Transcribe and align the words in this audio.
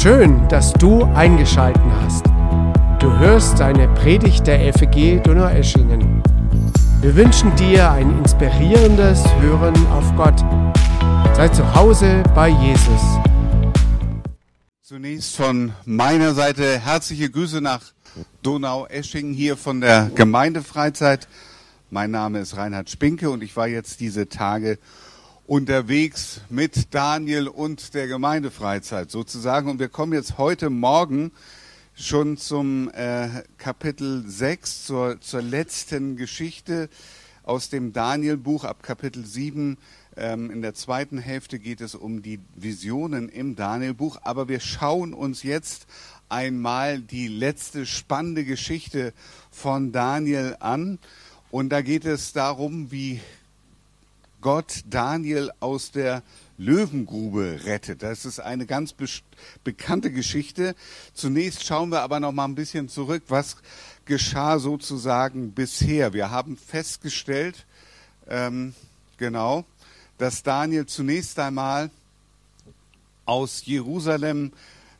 Schön, 0.00 0.46
dass 0.46 0.72
du 0.74 1.02
eingeschalten 1.16 1.92
hast. 2.02 2.24
Du 3.00 3.10
hörst 3.18 3.60
eine 3.60 3.88
Predigt 3.94 4.46
der 4.46 4.72
FEG 4.72 5.20
Donaueschingen. 5.24 6.22
Wir 7.00 7.16
wünschen 7.16 7.52
dir 7.56 7.90
ein 7.90 8.16
inspirierendes 8.18 9.24
Hören 9.40 9.74
auf 9.88 10.14
Gott. 10.14 10.38
Sei 11.34 11.48
zu 11.48 11.74
Hause 11.74 12.22
bei 12.32 12.48
Jesus. 12.48 13.00
Zunächst 14.82 15.34
von 15.34 15.72
meiner 15.84 16.32
Seite 16.32 16.78
herzliche 16.78 17.28
Grüße 17.28 17.60
nach 17.60 17.82
Donaueschingen 18.44 19.34
hier 19.34 19.56
von 19.56 19.80
der 19.80 20.12
Gemeindefreizeit. 20.14 21.26
Mein 21.90 22.12
Name 22.12 22.38
ist 22.38 22.56
Reinhard 22.56 22.88
Spinke 22.88 23.30
und 23.30 23.42
ich 23.42 23.56
war 23.56 23.66
jetzt 23.66 23.98
diese 23.98 24.28
Tage 24.28 24.78
unterwegs 25.48 26.42
mit 26.50 26.94
Daniel 26.94 27.48
und 27.48 27.94
der 27.94 28.06
Gemeindefreizeit 28.06 29.10
sozusagen. 29.10 29.70
Und 29.70 29.78
wir 29.78 29.88
kommen 29.88 30.12
jetzt 30.12 30.36
heute 30.36 30.68
Morgen 30.68 31.32
schon 31.94 32.36
zum 32.36 32.90
äh, 32.90 33.28
Kapitel 33.56 34.28
6, 34.28 34.84
zur, 34.84 35.20
zur 35.22 35.40
letzten 35.40 36.16
Geschichte 36.16 36.90
aus 37.44 37.70
dem 37.70 37.94
Daniel-Buch 37.94 38.64
ab 38.64 38.82
Kapitel 38.82 39.24
7. 39.24 39.78
Ähm, 40.18 40.50
in 40.50 40.60
der 40.60 40.74
zweiten 40.74 41.16
Hälfte 41.16 41.58
geht 41.58 41.80
es 41.80 41.94
um 41.94 42.20
die 42.20 42.40
Visionen 42.54 43.30
im 43.30 43.56
Daniel-Buch. 43.56 44.18
Aber 44.24 44.48
wir 44.48 44.60
schauen 44.60 45.14
uns 45.14 45.44
jetzt 45.44 45.86
einmal 46.28 47.00
die 47.00 47.26
letzte 47.26 47.86
spannende 47.86 48.44
Geschichte 48.44 49.14
von 49.50 49.92
Daniel 49.92 50.58
an. 50.60 50.98
Und 51.50 51.70
da 51.70 51.80
geht 51.80 52.04
es 52.04 52.34
darum, 52.34 52.92
wie 52.92 53.22
Gott 54.40 54.82
Daniel 54.88 55.50
aus 55.60 55.90
der 55.90 56.22
Löwengrube 56.58 57.60
rettet. 57.64 58.02
Das 58.02 58.24
ist 58.24 58.40
eine 58.40 58.66
ganz 58.66 58.92
be 58.92 59.06
bekannte 59.64 60.12
Geschichte. 60.12 60.74
Zunächst 61.14 61.64
schauen 61.64 61.90
wir 61.90 62.02
aber 62.02 62.20
noch 62.20 62.32
mal 62.32 62.44
ein 62.44 62.54
bisschen 62.54 62.88
zurück, 62.88 63.24
was 63.28 63.56
geschah 64.04 64.58
sozusagen 64.58 65.52
bisher. 65.52 66.12
Wir 66.12 66.30
haben 66.30 66.56
festgestellt, 66.56 67.66
ähm, 68.28 68.74
genau, 69.16 69.64
dass 70.18 70.42
Daniel 70.42 70.86
zunächst 70.86 71.38
einmal 71.38 71.90
aus 73.24 73.66
Jerusalem 73.66 74.52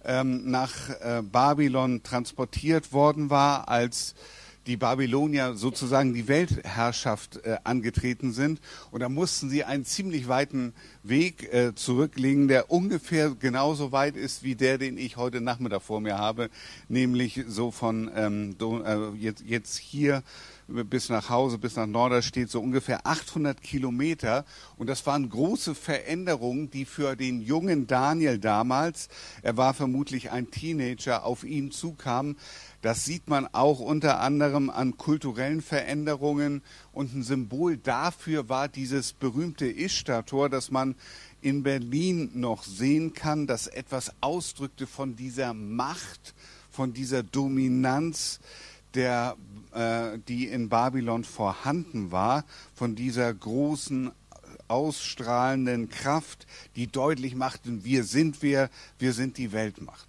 ähm, 0.05 0.50
nach 0.50 0.91
äh, 1.00 1.23
Babylon 1.23 2.02
transportiert 2.02 2.92
worden 2.92 3.30
war 3.30 3.69
als 3.69 4.14
die 4.69 4.77
Babylonier 4.77 5.55
sozusagen 5.55 6.14
die 6.14 6.28
Weltherrschaft 6.28 7.38
äh, 7.44 7.56
angetreten 7.64 8.33
sind. 8.33 8.61
Und 8.91 9.00
da 9.00 9.08
mussten 9.08 9.48
sie 9.50 9.64
einen 9.64 9.84
ziemlich 9.84 10.28
weiten 10.28 10.74
Weg 11.02 11.52
äh, 11.52 11.74
zurücklegen, 11.74 12.47
der 12.48 12.70
ungefähr 12.70 13.30
genauso 13.30 13.91
weit 13.92 14.14
ist 14.14 14.42
wie 14.42 14.55
der, 14.55 14.78
den 14.78 14.98
ich 14.98 15.16
heute 15.16 15.41
Nachmittag 15.41 15.83
vor 15.83 16.00
mir 16.00 16.19
habe, 16.19 16.50
nämlich 16.89 17.44
so 17.48 17.70
von 17.70 18.11
ähm, 18.14 18.56
äh, 18.61 19.16
jetzt, 19.16 19.42
jetzt 19.44 19.78
hier 19.78 20.22
bis 20.69 21.08
nach 21.08 21.30
Hause, 21.30 21.56
bis 21.56 21.77
nach 21.77 21.86
Norderstedt, 21.86 22.50
so 22.50 22.61
ungefähr 22.61 23.06
800 23.06 23.62
Kilometer. 23.62 24.44
Und 24.77 24.89
das 24.89 25.06
waren 25.06 25.28
große 25.28 25.74
Veränderungen, 25.74 26.70
die 26.70 26.84
für 26.84 27.16
den 27.16 27.41
jungen 27.41 27.86
Daniel 27.86 28.39
damals, 28.39 29.08
er 29.42 29.56
war 29.56 29.72
vermutlich 29.72 30.30
ein 30.30 30.50
Teenager, 30.50 31.24
auf 31.24 31.42
ihn 31.42 31.70
zukamen. 31.70 32.36
Das 32.81 33.05
sieht 33.05 33.29
man 33.29 33.48
auch 33.53 33.81
unter 33.81 34.21
anderem 34.21 34.71
an 34.71 34.97
kulturellen 34.97 35.62
Veränderungen. 35.62 36.62
Und 36.93 37.15
ein 37.15 37.23
Symbol 37.23 37.77
dafür 37.77 38.48
war 38.48 38.69
dieses 38.69 39.12
berühmte 39.12 39.67
Ishtar-Tor, 39.67 40.48
das 40.48 40.70
man 40.70 40.95
in 41.41 41.62
Berlin 41.62 42.31
noch 42.35 42.62
sehen 42.62 43.15
kann, 43.15 43.47
das 43.47 43.67
etwas 43.67 44.13
ausdrückte 44.20 44.86
von 44.86 45.17
dieser 45.17 45.55
Macht, 45.55 46.35
von 46.70 46.92
dieser 46.92 47.23
Dominanz, 47.23 48.41
der, 48.95 49.36
äh, 49.75 50.19
die 50.29 50.47
in 50.47 50.69
Babylon 50.69 51.25
vorhanden 51.25 52.13
war, 52.13 52.45
von 52.75 52.95
dieser 52.95 53.33
großen 53.33 54.13
ausstrahlenden 54.69 55.89
Kraft, 55.89 56.47
die 56.77 56.86
deutlich 56.86 57.35
machten, 57.35 57.85
wir 57.85 58.05
sind 58.05 58.42
wir, 58.42 58.70
wir 58.98 59.13
sind 59.13 59.39
die 59.39 59.52
Weltmacht. 59.52 60.07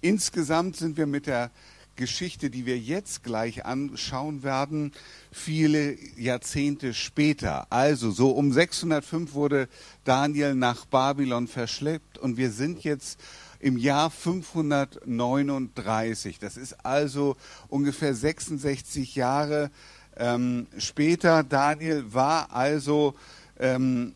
Insgesamt 0.00 0.76
sind 0.76 0.96
wir 0.96 1.06
mit 1.06 1.26
der 1.26 1.50
Geschichte, 1.96 2.50
die 2.50 2.66
wir 2.66 2.78
jetzt 2.78 3.22
gleich 3.22 3.64
anschauen 3.64 4.42
werden, 4.42 4.92
viele 5.30 5.96
Jahrzehnte 6.16 6.92
später. 6.94 7.66
Also 7.70 8.10
so 8.10 8.30
um 8.30 8.52
605 8.52 9.34
wurde 9.34 9.68
Daniel 10.04 10.54
nach 10.54 10.86
Babylon 10.86 11.48
verschleppt 11.48 12.18
und 12.18 12.36
wir 12.36 12.50
sind 12.50 12.84
jetzt 12.84 13.20
im 13.60 13.76
Jahr 13.76 14.10
539. 14.10 16.38
Das 16.38 16.56
ist 16.56 16.84
also 16.84 17.36
ungefähr 17.68 18.14
66 18.14 19.14
Jahre 19.14 19.70
ähm, 20.16 20.66
später. 20.78 21.44
Daniel 21.44 22.12
war 22.12 22.52
also 22.52 23.14
ähm, 23.58 24.14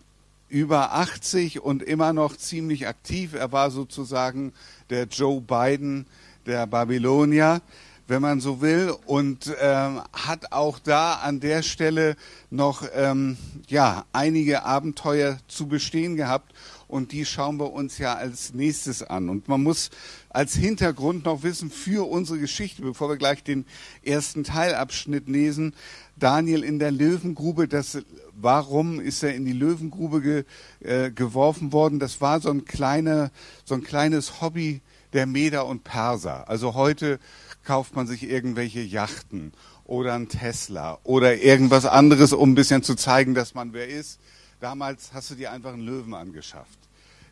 über 0.48 0.94
80 0.94 1.60
und 1.60 1.82
immer 1.82 2.12
noch 2.12 2.36
ziemlich 2.36 2.86
aktiv. 2.86 3.34
Er 3.34 3.52
war 3.52 3.70
sozusagen 3.70 4.52
der 4.90 5.04
Joe 5.04 5.40
Biden 5.40 6.06
der 6.46 6.66
Babylonier, 6.66 7.60
wenn 8.08 8.22
man 8.22 8.40
so 8.40 8.60
will, 8.60 8.94
und 9.06 9.52
ähm, 9.60 10.00
hat 10.12 10.52
auch 10.52 10.78
da 10.78 11.14
an 11.14 11.40
der 11.40 11.62
Stelle 11.62 12.16
noch 12.50 12.84
ähm, 12.94 13.36
ja 13.68 14.04
einige 14.12 14.64
Abenteuer 14.64 15.38
zu 15.48 15.66
bestehen 15.66 16.16
gehabt. 16.16 16.52
Und 16.88 17.10
die 17.10 17.24
schauen 17.24 17.58
wir 17.58 17.72
uns 17.72 17.98
ja 17.98 18.14
als 18.14 18.54
nächstes 18.54 19.02
an. 19.02 19.28
Und 19.28 19.48
man 19.48 19.60
muss 19.60 19.90
als 20.28 20.54
Hintergrund 20.54 21.24
noch 21.24 21.42
wissen 21.42 21.68
für 21.68 22.08
unsere 22.08 22.38
Geschichte, 22.38 22.82
bevor 22.82 23.08
wir 23.08 23.16
gleich 23.16 23.42
den 23.42 23.64
ersten 24.04 24.44
Teilabschnitt 24.44 25.28
lesen, 25.28 25.74
Daniel 26.14 26.62
in 26.62 26.78
der 26.78 26.92
Löwengrube, 26.92 27.66
das, 27.66 27.98
warum 28.34 29.00
ist 29.00 29.24
er 29.24 29.34
in 29.34 29.44
die 29.44 29.52
Löwengrube 29.52 30.20
ge, 30.20 30.44
äh, 30.78 31.10
geworfen 31.10 31.72
worden? 31.72 31.98
Das 31.98 32.20
war 32.20 32.40
so 32.40 32.50
ein 32.50 32.64
kleiner, 32.64 33.32
so 33.64 33.74
ein 33.74 33.82
kleines 33.82 34.40
Hobby 34.40 34.80
der 35.12 35.26
Meder 35.26 35.66
und 35.66 35.84
Perser. 35.84 36.48
Also 36.48 36.74
heute 36.74 37.18
kauft 37.64 37.94
man 37.94 38.06
sich 38.06 38.22
irgendwelche 38.22 38.80
Yachten 38.80 39.52
oder 39.84 40.14
ein 40.14 40.28
Tesla 40.28 40.98
oder 41.04 41.36
irgendwas 41.36 41.86
anderes, 41.86 42.32
um 42.32 42.52
ein 42.52 42.54
bisschen 42.54 42.82
zu 42.82 42.94
zeigen, 42.94 43.34
dass 43.34 43.54
man 43.54 43.72
wer 43.72 43.88
ist. 43.88 44.20
Damals 44.60 45.12
hast 45.12 45.30
du 45.30 45.34
dir 45.34 45.52
einfach 45.52 45.72
einen 45.72 45.86
Löwen 45.86 46.14
angeschafft. 46.14 46.78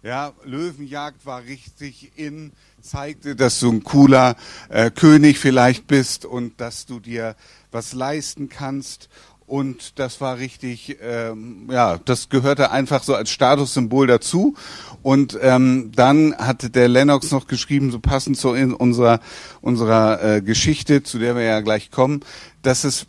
Ja, 0.04 0.34
Löwenjagd 0.44 1.24
war 1.24 1.44
richtig 1.44 2.12
in, 2.16 2.52
zeigte, 2.82 3.34
dass 3.34 3.58
du 3.60 3.72
ein 3.72 3.84
cooler 3.84 4.36
äh, 4.68 4.90
König 4.90 5.38
vielleicht 5.38 5.86
bist 5.86 6.26
und 6.26 6.60
dass 6.60 6.84
du 6.84 7.00
dir 7.00 7.36
was 7.70 7.94
leisten 7.94 8.50
kannst. 8.50 9.08
Und 9.46 9.98
das 9.98 10.20
war 10.20 10.38
richtig, 10.38 10.96
ähm, 11.02 11.68
ja, 11.70 11.98
das 12.04 12.30
gehörte 12.30 12.70
einfach 12.70 13.02
so 13.02 13.14
als 13.14 13.30
Statussymbol 13.30 14.06
dazu. 14.06 14.54
Und 15.02 15.38
ähm, 15.42 15.92
dann 15.94 16.34
hat 16.36 16.74
der 16.74 16.88
Lennox 16.88 17.30
noch 17.30 17.46
geschrieben, 17.46 17.90
so 17.90 18.00
passend 18.00 18.38
zu 18.38 18.50
unserer 18.50 19.20
unserer 19.60 20.36
äh, 20.36 20.40
Geschichte, 20.40 21.02
zu 21.02 21.18
der 21.18 21.36
wir 21.36 21.42
ja 21.42 21.60
gleich 21.60 21.90
kommen, 21.90 22.20
dass 22.62 22.84
es 22.84 23.06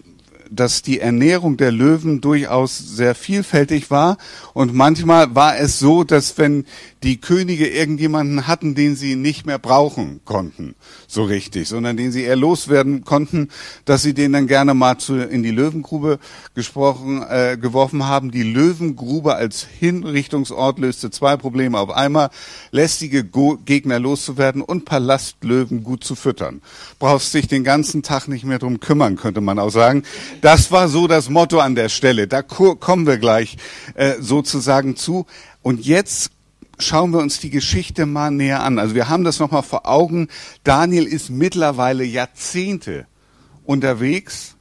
dass 0.49 0.81
die 0.81 0.99
Ernährung 0.99 1.57
der 1.57 1.71
Löwen 1.71 2.21
durchaus 2.21 2.77
sehr 2.77 3.15
vielfältig 3.15 3.91
war 3.91 4.17
und 4.53 4.73
manchmal 4.73 5.35
war 5.35 5.57
es 5.57 5.79
so, 5.79 6.03
dass 6.03 6.37
wenn 6.37 6.65
die 7.05 7.21
Könige 7.21 7.67
irgendjemanden 7.67 8.47
hatten, 8.47 8.73
den 8.73 8.95
sie 8.95 9.15
nicht 9.15 9.45
mehr 9.45 9.59
brauchen 9.59 10.21
konnten, 10.25 10.73
so 11.07 11.23
richtig, 11.23 11.67
sondern 11.69 11.97
den 11.97 12.11
sie 12.11 12.23
eher 12.23 12.35
loswerden 12.35 13.05
konnten, 13.05 13.49
dass 13.85 14.01
sie 14.01 14.15
den 14.15 14.33
dann 14.33 14.47
gerne 14.47 14.73
mal 14.73 14.97
zu, 14.97 15.15
in 15.15 15.43
die 15.43 15.51
Löwengrube 15.51 16.17
gesprochen, 16.55 17.21
äh, 17.21 17.57
geworfen 17.61 18.05
haben. 18.05 18.31
Die 18.31 18.41
Löwengrube 18.41 19.35
als 19.35 19.67
Hinrichtungsort 19.79 20.79
löste 20.79 21.11
zwei 21.11 21.37
Probleme 21.37 21.77
auf 21.77 21.91
einmal, 21.91 22.31
lästige 22.71 23.23
Go 23.23 23.59
Gegner 23.63 23.99
loszuwerden 23.99 24.63
und 24.63 24.85
Palastlöwen 24.85 25.83
gut 25.83 26.03
zu 26.03 26.15
füttern. 26.15 26.61
Brauchst 26.97 27.33
dich 27.35 27.47
den 27.47 27.63
ganzen 27.63 28.01
Tag 28.01 28.27
nicht 28.27 28.45
mehr 28.45 28.57
drum 28.57 28.79
kümmern, 28.79 29.15
könnte 29.15 29.41
man 29.41 29.59
auch 29.59 29.69
sagen. 29.69 30.03
Das 30.41 30.71
war 30.71 30.87
so 30.87 31.07
das 31.07 31.29
Motto 31.29 31.59
an 31.59 31.75
der 31.75 31.89
Stelle. 31.89 32.27
Da 32.27 32.41
kommen 32.41 33.07
wir 33.07 33.17
gleich 33.17 33.57
äh, 33.95 34.13
sozusagen 34.19 34.95
zu. 34.95 35.25
Und 35.61 35.85
jetzt 35.85 36.31
schauen 36.79 37.11
wir 37.11 37.19
uns 37.19 37.39
die 37.39 37.49
Geschichte 37.49 38.05
mal 38.05 38.31
näher 38.31 38.63
an. 38.63 38.79
Also 38.79 38.95
wir 38.95 39.09
haben 39.09 39.23
das 39.23 39.39
nochmal 39.39 39.63
vor 39.63 39.87
Augen. 39.87 40.27
Daniel 40.63 41.05
ist 41.05 41.29
mittlerweile 41.29 42.03
Jahrzehnte 42.03 43.07
unterwegs 43.63 44.55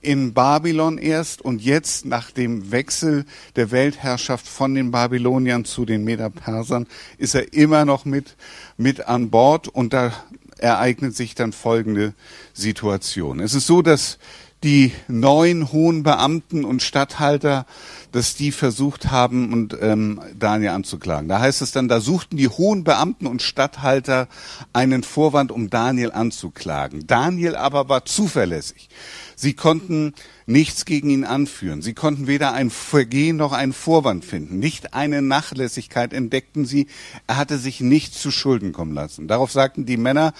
in 0.00 0.34
Babylon 0.34 0.98
erst 0.98 1.40
und 1.40 1.62
jetzt 1.62 2.04
nach 2.04 2.30
dem 2.30 2.70
Wechsel 2.70 3.24
der 3.56 3.70
Weltherrschaft 3.70 4.46
von 4.46 4.74
den 4.74 4.90
Babyloniern 4.90 5.64
zu 5.64 5.86
den 5.86 6.04
Meder-Persern 6.04 6.86
ist 7.16 7.34
er 7.34 7.54
immer 7.54 7.84
noch 7.84 8.04
mit, 8.04 8.36
mit 8.76 9.08
an 9.08 9.30
Bord 9.30 9.68
und 9.68 9.94
da 9.94 10.12
ereignet 10.58 11.16
sich 11.16 11.34
dann 11.34 11.52
folgende 11.52 12.14
Situation. 12.52 13.40
Es 13.40 13.54
ist 13.54 13.66
so, 13.66 13.82
dass 13.82 14.18
die 14.64 14.92
neun 15.08 15.70
hohen 15.70 16.02
Beamten 16.02 16.64
und 16.64 16.82
Statthalter, 16.82 17.66
dass 18.12 18.34
die 18.34 18.50
versucht 18.50 19.10
haben, 19.10 19.52
und 19.52 19.76
ähm, 19.80 20.20
Daniel 20.38 20.70
anzuklagen. 20.70 21.28
Da 21.28 21.38
heißt 21.38 21.60
es 21.60 21.72
dann, 21.72 21.86
da 21.86 22.00
suchten 22.00 22.38
die 22.38 22.48
hohen 22.48 22.82
Beamten 22.82 23.26
und 23.26 23.42
Statthalter 23.42 24.26
einen 24.72 25.02
Vorwand, 25.02 25.52
um 25.52 25.68
Daniel 25.68 26.12
anzuklagen. 26.12 27.06
Daniel 27.06 27.56
aber 27.56 27.88
war 27.90 28.06
zuverlässig. 28.06 28.88
Sie 29.36 29.52
konnten 29.52 30.14
nichts 30.46 30.84
gegen 30.84 31.10
ihn 31.10 31.24
anführen. 31.24 31.82
Sie 31.82 31.94
konnten 31.94 32.26
weder 32.26 32.52
ein 32.52 32.70
Vergehen 32.70 33.36
noch 33.36 33.52
einen 33.52 33.72
Vorwand 33.72 34.24
finden. 34.24 34.58
Nicht 34.58 34.94
eine 34.94 35.22
Nachlässigkeit 35.22 36.12
entdeckten 36.12 36.66
sie. 36.66 36.86
Er 37.26 37.36
hatte 37.36 37.58
sich 37.58 37.80
nicht 37.80 38.14
zu 38.14 38.30
Schulden 38.30 38.72
kommen 38.72 38.94
lassen. 38.94 39.28
Darauf 39.28 39.50
sagten 39.52 39.86
die 39.86 39.96
Männer, 39.96 40.34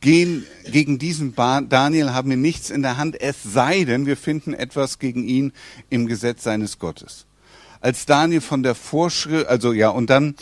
gehen 0.00 0.46
gegen 0.70 0.98
diesen 0.98 1.34
Daniel 1.34 2.12
haben 2.12 2.30
wir 2.30 2.36
nichts 2.36 2.70
in 2.70 2.82
der 2.82 2.96
Hand, 2.96 3.20
es 3.20 3.42
sei 3.42 3.84
denn, 3.84 4.06
wir 4.06 4.16
finden 4.16 4.54
etwas 4.54 4.98
gegen 4.98 5.24
ihn 5.24 5.52
im 5.90 6.06
Gesetz 6.06 6.42
seines 6.42 6.78
Gottes. 6.78 7.26
Als 7.80 8.06
Daniel 8.06 8.40
von 8.40 8.62
der 8.62 8.74
Vorschrift, 8.74 9.46
also 9.46 9.72
ja, 9.72 9.88
und 9.88 10.10
dann 10.10 10.34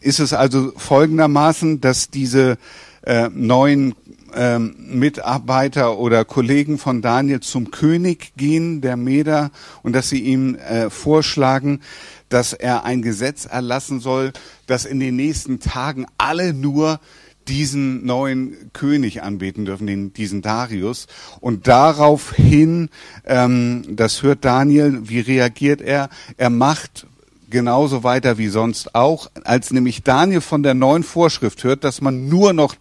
ist 0.00 0.18
es 0.18 0.32
also 0.32 0.72
folgendermaßen, 0.76 1.80
dass 1.80 2.10
diese 2.10 2.58
äh, 3.02 3.28
neuen 3.30 3.94
ähm, 4.34 4.74
Mitarbeiter 4.78 5.98
oder 5.98 6.24
Kollegen 6.24 6.78
von 6.78 7.02
Daniel 7.02 7.40
zum 7.40 7.70
König 7.70 8.32
gehen, 8.36 8.80
der 8.80 8.96
Meder, 8.96 9.50
und 9.82 9.94
dass 9.94 10.08
sie 10.08 10.20
ihm 10.20 10.54
äh, 10.56 10.90
vorschlagen, 10.90 11.80
dass 12.28 12.52
er 12.52 12.84
ein 12.84 13.02
Gesetz 13.02 13.46
erlassen 13.46 14.00
soll, 14.00 14.32
dass 14.66 14.84
in 14.84 15.00
den 15.00 15.16
nächsten 15.16 15.60
Tagen 15.60 16.06
alle 16.18 16.52
nur 16.52 17.00
diesen 17.48 18.06
neuen 18.06 18.72
König 18.72 19.22
anbeten 19.22 19.64
dürfen, 19.64 19.86
den, 19.86 20.12
diesen 20.12 20.42
Darius. 20.42 21.06
Und 21.40 21.66
daraufhin, 21.66 22.88
ähm, 23.26 23.84
das 23.88 24.22
hört 24.22 24.44
Daniel, 24.44 25.08
wie 25.08 25.20
reagiert 25.20 25.80
er? 25.80 26.08
Er 26.36 26.50
macht 26.50 27.06
genauso 27.50 28.04
weiter 28.04 28.38
wie 28.38 28.48
sonst 28.48 28.94
auch, 28.94 29.30
als 29.44 29.70
nämlich 29.70 30.02
Daniel 30.02 30.40
von 30.40 30.62
der 30.62 30.74
neuen 30.74 31.02
Vorschrift 31.02 31.64
hört, 31.64 31.84
dass 31.84 32.00
man 32.00 32.28
nur 32.28 32.52
noch 32.52 32.74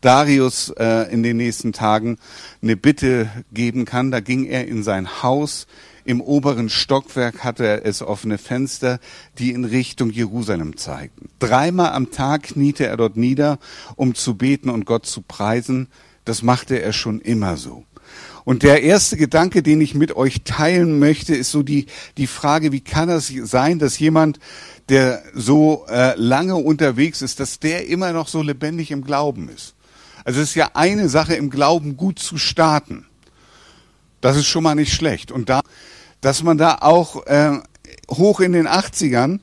Darius 0.00 0.70
äh, 0.70 1.12
in 1.12 1.22
den 1.22 1.36
nächsten 1.36 1.72
Tagen 1.72 2.18
eine 2.62 2.76
Bitte 2.76 3.30
geben 3.52 3.84
kann. 3.84 4.10
Da 4.10 4.20
ging 4.20 4.44
er 4.44 4.66
in 4.66 4.82
sein 4.82 5.22
Haus. 5.22 5.66
Im 6.04 6.20
oberen 6.20 6.68
Stockwerk 6.68 7.42
hatte 7.42 7.66
er 7.66 7.84
es 7.84 8.00
offene 8.00 8.38
Fenster, 8.38 9.00
die 9.38 9.50
in 9.50 9.64
Richtung 9.64 10.10
Jerusalem 10.10 10.76
zeigten. 10.76 11.30
Dreimal 11.40 11.92
am 11.92 12.12
Tag 12.12 12.44
kniete 12.44 12.86
er 12.86 12.96
dort 12.96 13.16
nieder, 13.16 13.58
um 13.96 14.14
zu 14.14 14.36
beten 14.36 14.70
und 14.70 14.86
Gott 14.86 15.06
zu 15.06 15.22
preisen. 15.22 15.88
Das 16.24 16.42
machte 16.42 16.80
er 16.80 16.92
schon 16.92 17.20
immer 17.20 17.56
so. 17.56 17.84
Und 18.46 18.62
der 18.62 18.84
erste 18.84 19.16
Gedanke, 19.16 19.60
den 19.60 19.80
ich 19.80 19.96
mit 19.96 20.14
euch 20.14 20.42
teilen 20.44 21.00
möchte, 21.00 21.34
ist 21.34 21.50
so 21.50 21.64
die, 21.64 21.86
die 22.16 22.28
Frage, 22.28 22.70
wie 22.70 22.80
kann 22.80 23.08
es 23.08 23.26
sein, 23.26 23.80
dass 23.80 23.98
jemand, 23.98 24.38
der 24.88 25.20
so 25.34 25.84
äh, 25.88 26.14
lange 26.14 26.54
unterwegs 26.54 27.22
ist, 27.22 27.40
dass 27.40 27.58
der 27.58 27.88
immer 27.88 28.12
noch 28.12 28.28
so 28.28 28.42
lebendig 28.42 28.92
im 28.92 29.02
Glauben 29.02 29.48
ist. 29.48 29.74
Also 30.24 30.40
es 30.40 30.50
ist 30.50 30.54
ja 30.54 30.70
eine 30.74 31.08
Sache 31.08 31.34
im 31.34 31.50
Glauben 31.50 31.96
gut 31.96 32.20
zu 32.20 32.38
starten. 32.38 33.06
Das 34.20 34.36
ist 34.36 34.46
schon 34.46 34.62
mal 34.62 34.76
nicht 34.76 34.94
schlecht. 34.94 35.32
Und 35.32 35.48
da, 35.48 35.60
dass 36.20 36.44
man 36.44 36.56
da 36.56 36.78
auch 36.82 37.26
äh, 37.26 37.58
hoch 38.08 38.38
in 38.38 38.52
den 38.52 38.68
80ern, 38.68 39.40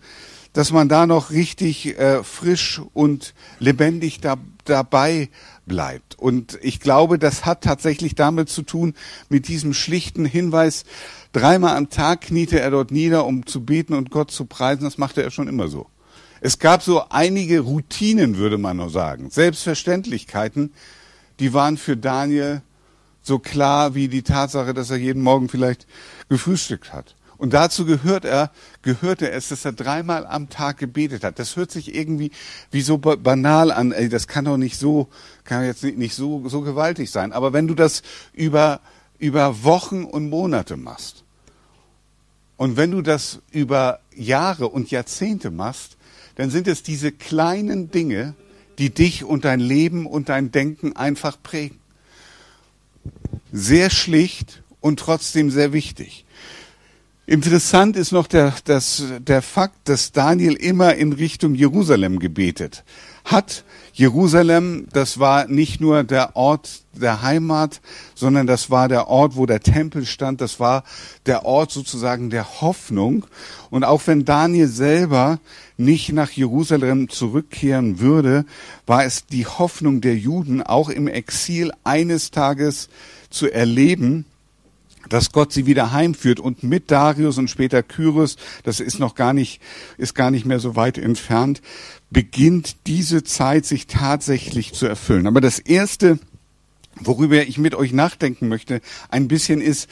dass 0.54 0.72
man 0.72 0.88
da 0.88 1.08
noch 1.08 1.30
richtig 1.30 2.00
äh, 2.00 2.24
frisch 2.24 2.82
und 2.94 3.34
lebendig 3.60 4.22
da, 4.22 4.38
dabei 4.64 5.28
bleibt. 5.66 6.18
Und 6.20 6.58
ich 6.62 6.80
glaube, 6.80 7.20
das 7.20 7.46
hat 7.46 7.62
tatsächlich 7.62 8.16
damit 8.16 8.50
zu 8.50 8.64
tun, 8.64 8.94
mit 9.30 9.48
diesem 9.48 9.74
schlichten 9.74 10.26
Hinweis, 10.26 10.84
dreimal 11.32 11.76
am 11.76 11.90
Tag 11.90 12.22
kniete 12.22 12.60
er 12.60 12.72
dort 12.72 12.92
nieder, 12.92 13.26
um 13.26 13.46
zu 13.46 13.64
beten 13.64 13.94
und 13.94 14.12
Gott 14.12 14.32
zu 14.32 14.46
preisen. 14.46 14.84
Das 14.84 14.98
machte 14.98 15.24
er 15.24 15.32
schon 15.32 15.48
immer 15.48 15.68
so. 15.68 15.88
Es 16.42 16.60
gab 16.60 16.84
so 16.84 17.08
einige 17.10 17.62
Routinen, 17.62 18.38
würde 18.38 18.58
man 18.58 18.78
nur 18.78 18.90
sagen, 18.90 19.30
Selbstverständlichkeiten, 19.30 20.74
die 21.40 21.54
waren 21.54 21.78
für 21.78 21.96
Daniel 21.96 22.62
so 23.22 23.40
klar 23.40 23.96
wie 23.96 24.10
die 24.10 24.24
Tatsache, 24.24 24.74
dass 24.74 24.90
er 24.90 24.98
jeden 24.98 25.24
Morgen 25.24 25.48
vielleicht 25.48 25.88
gefrühstückt 26.28 26.92
hat. 26.92 27.16
Und 27.44 27.54
dazu 27.54 27.84
gehört 27.84 28.24
er, 28.24 28.52
gehörte 28.84 29.30
es, 29.30 29.50
dass 29.50 29.66
er 29.66 29.74
dreimal 29.74 30.26
am 30.26 30.48
Tag 30.48 30.78
gebetet 30.78 31.26
hat. 31.26 31.40
Das 31.40 31.58
hört 31.58 31.72
sich 31.72 31.94
irgendwie 31.94 32.32
wie 32.72 32.80
so 32.80 32.98
banal 32.98 33.70
an. 33.70 33.92
Ey, 33.92 34.08
das 34.08 34.30
kann 34.30 34.46
doch 34.46 34.56
nicht 34.56 34.80
so, 34.80 35.10
kann 35.44 35.66
jetzt 35.66 35.84
nicht, 35.84 35.98
nicht 35.98 36.16
so, 36.16 36.48
so 36.48 36.62
gewaltig 36.62 37.12
sein. 37.12 37.34
Aber 37.34 37.52
wenn 37.52 37.68
du 37.68 37.74
das 37.74 38.02
über, 38.32 38.80
über 39.20 39.62
Wochen 39.66 40.06
und 40.06 40.30
Monate 40.30 40.78
machst 40.78 41.26
und 42.56 42.78
wenn 42.78 42.92
du 42.92 43.02
das 43.02 43.40
über 43.52 44.00
Jahre 44.16 44.70
und 44.70 44.90
Jahrzehnte 44.90 45.52
machst, 45.52 45.98
dann 46.36 46.50
sind 46.50 46.66
es 46.70 46.82
diese 46.82 47.12
kleinen 47.12 47.92
Dinge, 47.92 48.36
die 48.78 48.90
dich 48.90 49.26
und 49.26 49.44
dein 49.44 49.60
Leben 49.60 50.06
und 50.06 50.30
dein 50.30 50.54
Denken 50.54 50.96
einfach 50.96 51.36
prägen. 51.44 51.80
Sehr 53.52 53.90
schlicht 53.90 54.64
und 54.80 54.98
trotzdem 54.98 55.52
sehr 55.52 55.74
wichtig. 55.74 56.23
Interessant 57.26 57.96
ist 57.96 58.12
noch 58.12 58.28
der, 58.28 58.54
das, 58.66 59.04
der 59.20 59.42
Fakt, 59.42 59.88
dass 59.88 60.12
Daniel 60.12 60.56
immer 60.56 60.96
in 60.96 61.14
Richtung 61.14 61.56
Jerusalem 61.56 62.20
gebetet 62.20 62.84
hat. 63.24 63.64
Jerusalem, 63.94 64.88
das 64.92 65.20
war 65.20 65.48
nicht 65.48 65.80
nur 65.80 66.04
der 66.04 66.36
Ort 66.36 66.82
der 66.92 67.22
Heimat, 67.22 67.80
sondern 68.14 68.46
das 68.46 68.70
war 68.70 68.90
der 68.90 69.08
Ort, 69.08 69.38
wo 69.38 69.46
der 69.46 69.62
Tempel 69.62 70.06
stand. 70.06 70.42
Das 70.42 70.60
war 70.60 70.84
der 71.26 71.46
Ort 71.46 71.72
sozusagen 71.72 72.30
der 72.30 72.60
Hoffnung. 72.60 73.26
Und 73.70 73.86
auch 73.86 74.02
wenn 74.06 74.26
Daniel 74.26 74.68
selber 74.68 75.40
nicht 75.78 76.12
nach 76.12 76.32
Jerusalem 76.32 77.08
zurückkehren 77.08 78.02
würde, 78.02 78.46
war 78.86 79.06
es 79.06 79.28
die 79.28 79.46
Hoffnung 79.46 80.02
der 80.02 80.18
Juden, 80.18 80.62
auch 80.62 80.90
im 80.90 81.08
Exil 81.08 81.72
eines 81.86 82.32
Tages 82.32 82.90
zu 83.30 83.50
erleben, 83.50 84.26
dass 85.14 85.32
Gott 85.32 85.54
sie 85.54 85.68
wieder 85.68 85.92
heimführt 85.92 86.40
und 86.40 86.64
mit 86.64 86.90
Darius 86.90 87.38
und 87.38 87.48
später 87.48 87.84
Kyros, 87.84 88.36
das 88.64 88.80
ist 88.80 88.98
noch 88.98 89.14
gar 89.14 89.32
nicht, 89.32 89.62
ist 90.00 90.16
gar 90.16 90.32
nicht 90.32 90.44
mehr 90.44 90.60
so 90.60 90.76
weit 90.76 90.98
entfernt, 90.98 91.62
beginnt 92.10 92.88
diese 92.88 93.24
Zeit 93.24 93.68
sich 93.68 93.86
tatsächlich 93.86 94.74
zu 94.74 94.88
erfüllen. 94.88 95.28
Aber 95.28 95.40
das 95.40 95.60
erste, 95.60 96.18
worüber 97.00 97.44
ich 97.44 97.60
mit 97.60 97.76
euch 97.76 97.94
nachdenken 97.94 98.48
möchte, 98.48 98.82
ein 99.10 99.28
bisschen 99.28 99.62
ist, 99.62 99.88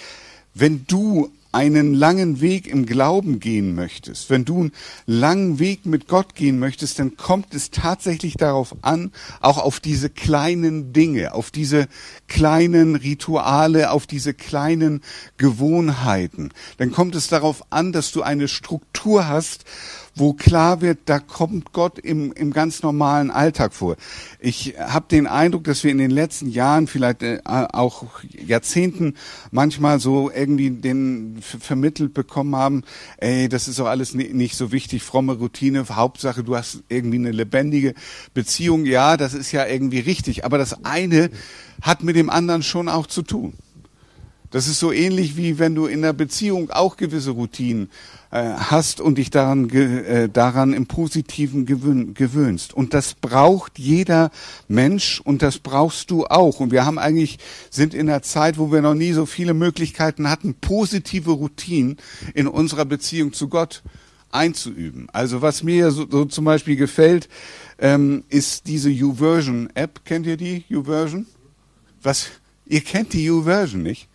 wenn 0.56 0.86
du 0.88 1.32
einen 1.52 1.94
langen 1.94 2.40
Weg 2.42 2.68
im 2.68 2.86
Glauben 2.86 3.40
gehen 3.40 3.76
möchtest, 3.76 4.30
wenn 4.30 4.46
du 4.46 4.62
einen 4.62 4.72
langen 5.06 5.60
Weg 5.60 5.86
mit 5.86 6.08
Gott 6.08 6.36
gehen 6.36 6.60
möchtest, 6.60 7.00
dann 7.00 7.18
kommt 7.18 7.54
es 7.54 7.72
tatsächlich 7.72 8.36
darauf 8.36 8.76
an, 8.82 9.12
auch 9.42 9.58
auf 9.58 9.80
diese 9.80 10.10
kleinen 10.10 10.94
Dinge, 10.94 11.34
auf 11.34 11.52
diese 11.52 11.88
kleinen 12.28 12.96
Rituale, 12.96 13.92
auf 13.92 14.08
diese 14.08 14.34
kleinen 14.34 15.02
Gewohnheiten. 15.38 16.52
Dann 16.78 16.92
kommt 16.92 17.16
es 17.16 17.28
darauf 17.28 17.64
an, 17.70 17.92
dass 17.92 18.12
du 18.12 18.22
eine 18.22 18.48
Struktur 18.48 19.28
hast, 19.28 19.66
wo 20.16 20.34
klar 20.34 20.82
wird, 20.82 21.00
da 21.06 21.20
kommt 21.20 21.72
Gott 21.72 21.98
im, 21.98 22.34
im 22.34 22.52
ganz 22.52 22.84
normalen 22.84 23.32
Alltag 23.32 23.74
vor. 23.74 23.96
Ich 24.40 24.76
habe 24.78 25.06
den 25.10 25.26
Eindruck, 25.26 25.64
dass 25.64 25.84
wir 25.84 25.92
in 25.92 25.98
den 25.98 26.12
letzten 26.12 26.50
Jahren, 26.50 26.88
vielleicht 26.88 27.24
äh, 27.24 27.40
auch 27.46 28.06
Jahrzehnten, 28.30 29.16
manchmal 29.52 30.00
so 30.00 30.30
irgendwie 30.30 30.70
den 30.70 31.38
vermittelt 31.42 32.14
bekommen 32.14 32.56
haben, 32.56 32.84
ey, 33.18 33.48
das 33.48 33.68
ist 33.68 33.80
doch 33.80 33.88
alles 33.88 34.14
nicht 34.14 34.56
so 34.56 34.72
wichtig, 34.72 35.04
fromme 35.04 35.34
Routine, 35.34 35.86
Hauptsache 35.90 36.44
du 36.44 36.56
hast 36.56 36.84
irgendwie 36.90 37.18
eine 37.18 37.32
lebendige 37.32 37.94
Beziehung. 38.34 38.86
Ja, 38.86 39.18
das 39.18 39.34
ist 39.34 39.52
ja 39.52 39.66
irgendwie 39.66 40.00
richtig, 40.00 40.46
aber 40.46 40.58
das 40.58 40.86
eine 40.86 41.30
hat 41.82 42.04
mit 42.04 42.16
dem 42.16 42.30
anderen 42.30 42.64
schon 42.64 42.90
auch 42.90 43.08
zu 43.08 43.22
tun. 43.22 43.54
Das 44.52 44.68
ist 44.68 44.80
so 44.80 44.92
ähnlich 44.92 45.38
wie 45.38 45.60
wenn 45.60 45.76
du 45.76 45.86
in 45.86 46.02
der 46.02 46.12
Beziehung 46.12 46.70
auch 46.72 46.98
gewisse 46.98 47.32
Routinen 47.32 47.90
äh, 48.32 48.44
hast 48.44 49.00
und 49.00 49.18
dich 49.18 49.30
daran, 49.30 49.70
äh, 49.70 50.28
daran 50.28 50.74
im 50.74 50.88
Positiven 50.88 51.66
gewöhn, 51.66 52.14
gewöhnst. 52.14 52.74
Und 52.74 52.94
das 52.94 53.14
braucht 53.14 53.80
jeder 53.80 54.30
Mensch 54.68 55.22
und 55.22 55.42
das 55.42 55.60
brauchst 55.60 56.12
du 56.12 56.26
auch. 56.26 56.60
Und 56.60 56.72
wir 56.72 56.86
haben 56.86 57.00
eigentlich, 57.00 57.40
sind 57.70 57.94
in 57.94 58.10
einer 58.10 58.24
Zeit, 58.24 58.58
wo 58.58 58.74
wir 58.74 58.82
noch 58.82 58.94
nie 58.94 59.14
so 59.14 59.26
viele 59.26 59.54
Möglichkeiten 59.54 60.30
hatten, 60.30 60.54
positive 60.56 61.32
Routinen 61.32 61.96
in 62.34 62.48
unserer 62.48 62.86
Beziehung 62.86 63.32
zu 63.32 63.48
Gott 63.48 63.84
einzuüben. 64.32 65.08
Also 65.14 65.42
was 65.42 65.64
mir 65.64 65.92
so, 65.92 66.06
so 66.10 66.26
zum 66.26 66.44
Beispiel 66.44 66.76
gefällt, 66.76 67.30
ähm, 67.80 68.26
ist 68.28 68.68
diese 68.68 68.90
YouVersion-App. 68.90 70.04
Kennt 70.04 70.26
ihr 70.26 70.36
die 70.36 70.66
YouVersion? 70.68 71.26
Was? 72.04 72.28
Ihr 72.66 72.82
kennt 72.82 73.14
die 73.14 73.26
YouVersion 73.26 73.82
nicht? 73.82 74.08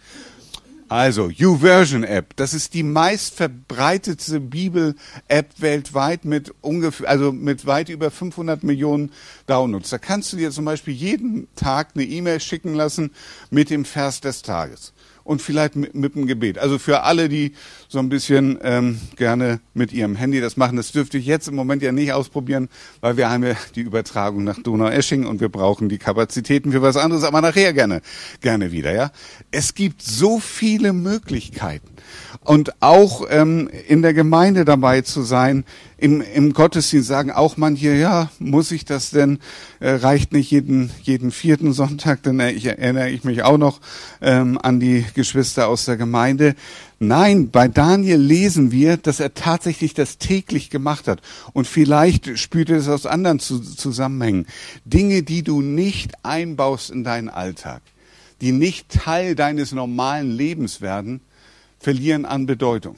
Also, 0.89 1.31
YouVersion 1.31 2.05
App, 2.05 2.37
das 2.37 2.55
ist 2.55 2.73
die 2.73 2.85
meistverbreitetste 2.85 4.39
Bibel-App 4.39 5.49
weltweit 5.59 6.25
mit 6.25 6.55
ungefähr, 6.61 7.09
also 7.09 7.33
mit 7.33 7.67
weit 7.67 7.89
über 7.89 8.13
500 8.13 8.63
Millionen 8.63 9.11
Downloads. 9.49 9.91
Da 9.91 9.99
kannst 9.99 10.33
du 10.33 10.37
dir 10.37 10.53
zum 10.53 10.65
Beispiel 10.65 10.95
jeden 10.95 11.49
Tag 11.57 11.89
eine 11.95 12.05
E-Mail 12.05 12.39
schicken 12.39 12.75
lassen 12.75 13.11
mit 13.51 13.71
dem 13.71 13.85
Vers 13.85 14.21
des 14.21 14.43
Tages. 14.43 14.93
Und 15.27 15.43
vielleicht 15.43 15.77
mit, 15.77 15.95
mit 15.95 16.15
dem 16.15 16.27
Gebet. 16.27 16.59
Also 16.59 16.79
für 16.79 17.03
alle, 17.03 17.29
die 17.29 17.53
so 17.89 17.99
ein 17.99 18.09
bisschen 18.09 18.59
ähm, 18.63 19.01
gerne 19.17 19.61
mit 19.75 19.93
ihrem 19.93 20.17
Handy 20.17 20.41
das 20.41 20.57
machen, 20.57 20.77
das 20.77 20.93
dürfte 20.93 21.19
ich 21.19 21.27
jetzt 21.27 21.49
im 21.49 21.55
Moment 21.55 21.83
ja 21.83 21.93
nicht 21.93 22.13
ausprobieren, 22.13 22.69
weil 23.01 23.17
wir 23.17 23.29
haben 23.29 23.45
ja 23.45 23.55
die 23.75 23.81
Übertragung 23.81 24.45
nach 24.45 24.63
Donau-Esching 24.63 25.27
und 25.27 25.41
wir 25.41 25.49
brauchen 25.49 25.89
die 25.89 25.99
Kapazitäten 25.99 26.73
für 26.73 26.83
was 26.83 26.97
anderes, 26.97 27.25
aber 27.25 27.41
nachher 27.41 27.73
gerne, 27.73 28.01
gerne 28.41 28.73
wieder, 28.73 28.95
ja. 28.95 29.11
Es 29.51 29.75
gibt 29.75 30.03
so 30.03 30.39
viele 30.39 30.93
Möglichkeiten 30.93 31.96
und 32.45 32.81
auch 32.81 33.27
ähm, 33.29 33.69
in 33.89 34.03
der 34.03 34.15
Gemeinde 34.15 34.65
dabei 34.65 35.01
zu 35.01 35.23
sein, 35.23 35.65
im, 35.99 36.21
im 36.21 36.53
Gottesdienst 36.53 37.09
sagen 37.09 37.31
auch 37.31 37.57
manche, 37.57 37.95
ja, 37.95 38.31
muss 38.39 38.71
ich 38.71 38.85
das 38.85 39.11
denn, 39.11 39.39
äh, 39.81 39.93
reicht 39.93 40.33
nicht 40.33 40.51
jeden, 40.51 40.91
jeden 41.03 41.31
vierten 41.31 41.73
Sonntag, 41.73 42.23
denn 42.23 42.39
ich 42.41 42.67
erinnere 42.67 43.11
ich 43.11 43.25
mich 43.25 43.43
auch 43.43 43.57
noch 43.57 43.81
ähm, 44.21 44.59
an 44.63 44.79
die 44.79 45.07
Geschwister 45.15 45.69
aus 45.69 45.87
der 45.87 45.97
Gemeinde. 45.97 46.55
Nein, 46.99 47.51
bei 47.51 47.69
Daniel 47.69 48.19
lesen 48.19 48.73
wir, 48.73 48.97
dass 48.97 49.21
er 49.21 49.35
tatsächlich 49.35 49.95
das 49.95 50.19
täglich 50.19 50.71
gemacht 50.71 51.09
hat. 51.09 51.21
Und 51.53 51.67
vielleicht 51.67 52.39
spürt 52.39 52.71
er 52.71 52.77
es 52.77 52.89
aus 52.89 53.07
anderen 53.07 53.39
Zusammenhängen. 53.39 54.47
Dinge, 54.85 55.23
die 55.23 55.43
du 55.43 55.63
nicht 55.63 56.13
einbaust 56.23 56.91
in 56.91 57.05
deinen 57.05 57.29
Alltag, 57.29 57.83
die 58.41 58.53
nicht 58.53 58.91
Teil 58.91 59.35
deines 59.35 59.73
normalen 59.73 60.31
Lebens 60.31 60.81
werden, 60.81 61.21
verlieren 61.79 62.25
an 62.25 62.47
Bedeutung. 62.47 62.97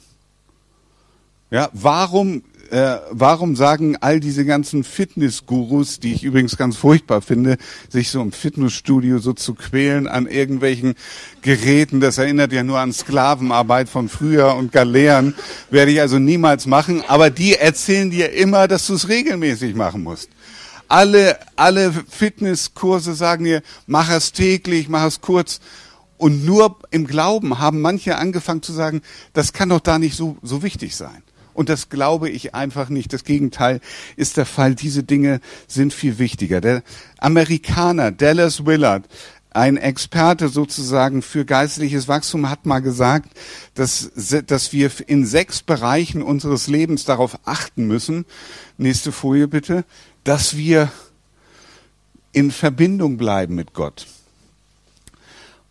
Ja, 1.51 1.69
warum, 1.73 2.43
äh, 2.69 2.97
warum 3.09 3.55
sagen 3.55 3.97
all 4.01 4.19
diese 4.19 4.45
ganzen 4.45 4.83
Fitnessgurus, 4.83 5.99
die 5.99 6.13
ich 6.13 6.23
übrigens 6.23 6.57
ganz 6.57 6.77
furchtbar 6.77 7.23
finde, 7.23 7.57
sich 7.89 8.11
so 8.11 8.21
im 8.21 8.31
Fitnessstudio 8.31 9.17
so 9.17 9.33
zu 9.33 9.55
quälen 9.55 10.07
an 10.07 10.27
irgendwelchen 10.27 10.93
Geräten? 11.41 12.01
Das 12.01 12.19
erinnert 12.19 12.53
ja 12.53 12.61
nur 12.61 12.77
an 12.77 12.93
Sklavenarbeit 12.93 13.89
von 13.89 14.09
früher 14.09 14.53
und 14.55 14.71
Galeeren. 14.71 15.33
Werde 15.71 15.91
ich 15.91 16.01
also 16.01 16.19
niemals 16.19 16.67
machen. 16.67 17.03
Aber 17.07 17.31
die 17.31 17.55
erzählen 17.55 18.11
dir 18.11 18.31
immer, 18.33 18.67
dass 18.67 18.85
du 18.85 18.93
es 18.93 19.09
regelmäßig 19.09 19.73
machen 19.73 20.03
musst. 20.03 20.29
Alle, 20.87 21.39
alle 21.55 21.93
Fitnesskurse 22.09 23.15
sagen 23.15 23.45
dir, 23.45 23.63
mach 23.87 24.11
es 24.11 24.33
täglich, 24.33 24.87
mach 24.87 25.05
es 25.05 25.21
kurz. 25.21 25.61
Und 26.19 26.45
nur 26.45 26.77
im 26.91 27.07
Glauben 27.07 27.59
haben 27.59 27.79
manche 27.79 28.17
angefangen 28.17 28.61
zu 28.61 28.73
sagen, 28.73 29.01
das 29.31 29.53
kann 29.53 29.69
doch 29.69 29.79
da 29.79 29.97
nicht 29.97 30.17
so, 30.17 30.35
so 30.43 30.61
wichtig 30.63 30.97
sein. 30.97 31.23
Und 31.53 31.69
das 31.69 31.87
glaube 31.87 32.29
ich 32.29 32.53
einfach 32.53 32.89
nicht. 32.89 33.13
Das 33.13 33.23
Gegenteil 33.23 33.79
ist 34.17 34.35
der 34.35 34.45
Fall. 34.45 34.75
Diese 34.75 35.03
Dinge 35.03 35.39
sind 35.65 35.93
viel 35.93 36.19
wichtiger. 36.19 36.59
Der 36.59 36.83
Amerikaner 37.19 38.11
Dallas 38.11 38.65
Willard, 38.65 39.05
ein 39.51 39.77
Experte 39.77 40.49
sozusagen 40.49 41.21
für 41.21 41.45
geistliches 41.45 42.09
Wachstum 42.09 42.49
hat 42.49 42.65
mal 42.65 42.79
gesagt, 42.79 43.29
dass, 43.73 44.11
dass 44.45 44.73
wir 44.73 44.91
in 45.07 45.25
sechs 45.25 45.61
Bereichen 45.61 46.21
unseres 46.21 46.67
Lebens 46.67 47.05
darauf 47.05 47.39
achten 47.45 47.87
müssen, 47.87 48.25
nächste 48.77 49.13
Folie 49.13 49.47
bitte, 49.47 49.85
dass 50.25 50.57
wir 50.57 50.91
in 52.33 52.51
Verbindung 52.51 53.15
bleiben 53.15 53.55
mit 53.55 53.73
Gott. 53.73 54.05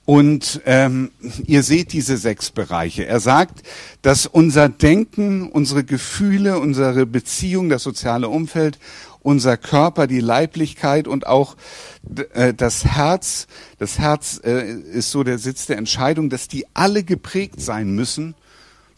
Und 0.09 0.63
ähm, 0.65 1.11
ihr 1.45 1.63
seht 1.63 1.93
diese 1.93 2.17
sechs 2.17 2.51
Bereiche. 2.51 3.05
Er 3.05 3.21
sagt, 3.21 3.63
dass 4.01 4.25
unser 4.25 4.71
Denken, 4.71 5.51
unsere 5.51 5.85
Gefühle, 5.85 6.61
unsere 6.61 7.05
Beziehung, 7.05 7.69
das 7.69 7.83
soziale 7.83 8.31
Umfeld, 8.31 8.79
unser 9.21 9.59
Körper, 9.59 10.07
die 10.07 10.21
Leiblichkeit 10.21 11.09
und 11.09 11.27
auch 11.27 11.59
äh, 12.33 12.55
das 12.55 12.87
Herz, 12.87 13.49
das 13.77 13.99
Herz 13.99 14.41
äh, 14.43 14.73
ist 14.73 15.11
so 15.11 15.25
der 15.25 15.37
Sitz 15.37 15.67
der 15.67 15.77
Entscheidung, 15.77 16.31
dass 16.31 16.49
die 16.49 16.65
alle 16.73 17.05
geprägt 17.05 17.61
sein 17.61 17.95
müssen 17.95 18.35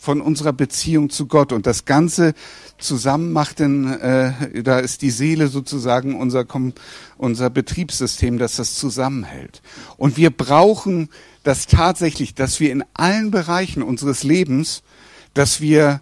von 0.00 0.22
unserer 0.22 0.54
Beziehung 0.54 1.10
zu 1.10 1.26
Gott. 1.26 1.52
Und 1.52 1.66
das 1.66 1.84
Ganze 1.84 2.32
zusammen 2.78 3.32
macht 3.32 3.58
denn, 3.58 3.92
äh, 3.92 4.62
da 4.62 4.78
ist 4.78 5.02
die 5.02 5.10
Seele 5.10 5.48
sozusagen 5.48 6.18
unser, 6.18 6.46
unser 7.18 7.50
Betriebssystem, 7.50 8.38
das 8.38 8.56
das 8.56 8.76
zusammenhält. 8.76 9.60
Und 9.98 10.16
wir 10.16 10.30
brauchen 10.30 11.10
das 11.42 11.66
tatsächlich, 11.66 12.34
dass 12.34 12.60
wir 12.60 12.72
in 12.72 12.82
allen 12.94 13.30
Bereichen 13.30 13.82
unseres 13.82 14.22
Lebens, 14.22 14.82
dass 15.34 15.60
wir 15.60 16.00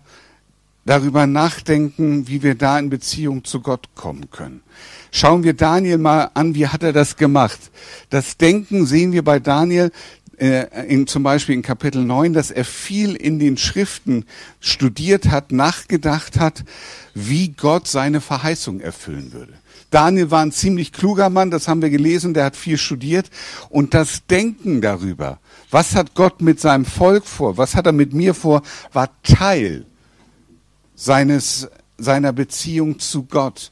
darüber 0.89 1.27
nachdenken, 1.27 2.29
wie 2.29 2.43
wir 2.43 2.55
da 2.55 2.79
in 2.79 2.91
Beziehung 2.91 3.45
zu 3.45 3.61
Gott 3.61 3.95
kommen 3.95 4.31
können. 4.31 4.63
Schauen 5.11 5.43
wir 5.43 5.55
Daniel 5.55 5.99
mal 5.99 6.31
an, 6.35 6.55
wie 6.55 6.67
hat 6.67 6.83
er 6.83 6.93
das 6.93 7.17
gemacht? 7.17 7.59
Das 8.11 8.37
Denken 8.37 8.87
sehen 8.87 9.13
wir 9.13 9.23
bei 9.23 9.39
Daniel, 9.39 9.91
äh, 10.39 10.87
in, 10.87 11.07
zum 11.07 11.23
Beispiel 11.23 11.55
in 11.55 11.63
Kapitel 11.63 12.05
9, 12.05 12.33
dass 12.33 12.51
er 12.51 12.65
viel 12.65 13.15
in 13.15 13.39
den 13.39 13.57
Schriften 13.57 14.25
studiert 14.61 15.31
hat, 15.31 15.53
nachgedacht 15.53 16.39
hat, 16.39 16.65
wie 17.15 17.49
Gott 17.49 17.89
seine 17.89 18.21
Verheißung 18.21 18.81
erfüllen 18.81 19.33
würde. 19.33 19.53
Daniel 19.91 20.31
war 20.31 20.43
ein 20.43 20.53
ziemlich 20.53 20.93
kluger 20.93 21.31
Mann, 21.31 21.51
das 21.51 21.67
haben 21.67 21.81
wir 21.81 21.91
gelesen, 21.91 22.35
der 22.35 22.45
hat 22.45 22.57
viel 22.57 22.77
studiert. 22.77 23.31
Und 23.71 23.95
das 23.95 24.27
Denken 24.27 24.81
darüber, 24.81 25.39
was 25.71 25.95
hat 25.95 26.15
Gott 26.15 26.43
mit 26.43 26.61
seinem 26.61 26.85
Volk 26.85 27.25
vor, 27.27 27.57
was 27.57 27.75
hat 27.75 27.87
er 27.87 27.93
mit 27.93 28.13
mir 28.13 28.35
vor, 28.35 28.63
war 28.93 29.11
Teil 29.23 29.87
seines, 30.95 31.69
seiner 31.97 32.33
Beziehung 32.33 32.99
zu 32.99 33.25
Gott. 33.25 33.71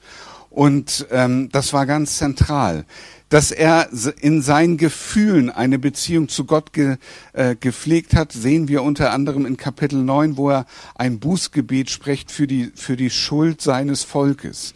Und 0.49 1.07
ähm, 1.11 1.51
das 1.53 1.75
war 1.75 1.85
ganz 1.85 2.17
zentral 2.17 2.87
dass 3.29 3.51
er 3.51 3.89
in 4.21 4.41
seinen 4.43 4.77
Gefühlen 4.77 5.51
eine 5.51 5.79
Beziehung 5.79 6.29
zu 6.29 6.45
Gott 6.45 6.73
ge, 6.73 6.97
äh, 7.33 7.57
gepflegt 7.57 8.15
hat, 8.15 8.33
sehen 8.33 8.69
wir 8.69 8.83
unter 8.83 9.13
anderem 9.13 9.47
in 9.47 9.57
Kapitel 9.57 10.03
9, 10.03 10.37
wo 10.37 10.51
er 10.51 10.67
ein 10.95 11.19
Bußgebet 11.19 11.91
spricht 11.91 12.31
für 12.31 12.47
die, 12.47 12.71
für 12.75 12.97
die 12.97 13.11
Schuld 13.11 13.61
seines 13.61 14.05
Volkes. 14.05 14.75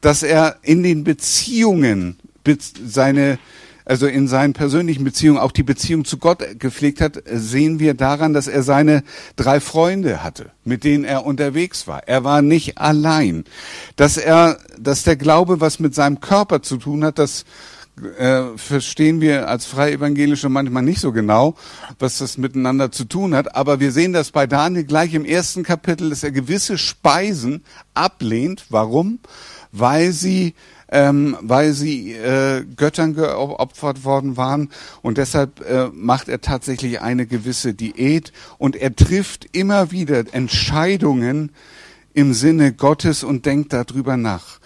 Dass 0.00 0.22
er 0.22 0.56
in 0.62 0.82
den 0.82 1.04
Beziehungen 1.04 2.16
seine 2.84 3.38
also 3.90 4.06
in 4.06 4.28
seinen 4.28 4.52
persönlichen 4.52 5.02
Beziehungen 5.02 5.40
auch 5.40 5.50
die 5.50 5.64
Beziehung 5.64 6.04
zu 6.04 6.18
Gott 6.18 6.60
gepflegt 6.60 7.00
hat, 7.00 7.24
sehen 7.26 7.80
wir 7.80 7.94
daran, 7.94 8.32
dass 8.32 8.46
er 8.46 8.62
seine 8.62 9.02
drei 9.34 9.58
Freunde 9.58 10.22
hatte, 10.22 10.52
mit 10.64 10.84
denen 10.84 11.02
er 11.02 11.26
unterwegs 11.26 11.88
war. 11.88 12.06
Er 12.06 12.22
war 12.22 12.40
nicht 12.40 12.78
allein. 12.78 13.42
Dass 13.96 14.16
er, 14.16 14.58
dass 14.78 15.02
der 15.02 15.16
Glaube, 15.16 15.60
was 15.60 15.80
mit 15.80 15.96
seinem 15.96 16.20
Körper 16.20 16.62
zu 16.62 16.76
tun 16.76 17.04
hat, 17.04 17.18
das 17.18 17.44
äh, 18.18 18.56
verstehen 18.56 19.20
wir 19.20 19.48
als 19.48 19.66
Freie 19.66 19.94
Evangelische 19.94 20.48
manchmal 20.48 20.82
nicht 20.82 21.00
so 21.00 21.12
genau, 21.12 21.54
was 21.98 22.18
das 22.18 22.38
miteinander 22.38 22.90
zu 22.92 23.04
tun 23.04 23.34
hat. 23.34 23.54
Aber 23.54 23.80
wir 23.80 23.92
sehen 23.92 24.12
das 24.12 24.30
bei 24.30 24.46
Daniel 24.46 24.84
gleich 24.84 25.14
im 25.14 25.24
ersten 25.24 25.62
Kapitel, 25.62 26.10
dass 26.10 26.22
er 26.22 26.30
gewisse 26.30 26.78
Speisen 26.78 27.62
ablehnt. 27.94 28.66
Warum? 28.70 29.18
Weil 29.72 30.12
sie 30.12 30.54
ähm, 30.92 31.36
weil 31.40 31.72
sie 31.72 32.12
äh, 32.12 32.64
Göttern 32.76 33.14
geopfert 33.14 34.04
worden 34.04 34.36
waren. 34.36 34.70
Und 35.02 35.18
deshalb 35.18 35.60
äh, 35.60 35.88
macht 35.92 36.28
er 36.28 36.40
tatsächlich 36.40 37.00
eine 37.00 37.26
gewisse 37.26 37.74
Diät 37.74 38.32
und 38.58 38.76
er 38.76 38.94
trifft 38.94 39.46
immer 39.52 39.92
wieder 39.92 40.24
Entscheidungen 40.32 41.52
im 42.12 42.34
Sinne 42.34 42.72
Gottes 42.72 43.22
und 43.22 43.46
denkt 43.46 43.72
darüber 43.72 44.16
nach. 44.16 44.58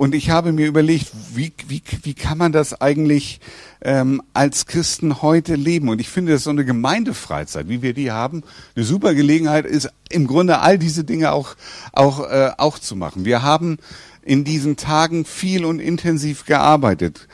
Und 0.00 0.14
ich 0.14 0.30
habe 0.30 0.52
mir 0.52 0.66
überlegt, 0.66 1.12
wie, 1.34 1.52
wie, 1.68 1.82
wie 2.04 2.14
kann 2.14 2.38
man 2.38 2.52
das 2.52 2.80
eigentlich 2.80 3.38
ähm, 3.82 4.22
als 4.32 4.64
Christen 4.64 5.20
heute 5.20 5.56
leben? 5.56 5.90
Und 5.90 6.00
ich 6.00 6.08
finde, 6.08 6.32
das 6.32 6.40
ist 6.40 6.44
so 6.44 6.50
eine 6.50 6.64
Gemeindefreizeit, 6.64 7.68
wie 7.68 7.82
wir 7.82 7.92
die 7.92 8.10
haben, 8.10 8.42
eine 8.74 8.86
super 8.86 9.12
Gelegenheit 9.12 9.66
ist, 9.66 9.90
im 10.08 10.26
Grunde 10.26 10.60
all 10.60 10.78
diese 10.78 11.04
Dinge 11.04 11.32
auch, 11.32 11.54
auch, 11.92 12.20
äh, 12.20 12.50
auch 12.56 12.78
zu 12.78 12.96
machen. 12.96 13.26
Wir 13.26 13.42
haben 13.42 13.76
in 14.22 14.42
diesen 14.42 14.78
Tagen 14.78 15.26
viel 15.26 15.66
und 15.66 15.80
intensiv 15.80 16.46
gearbeitet 16.46 17.28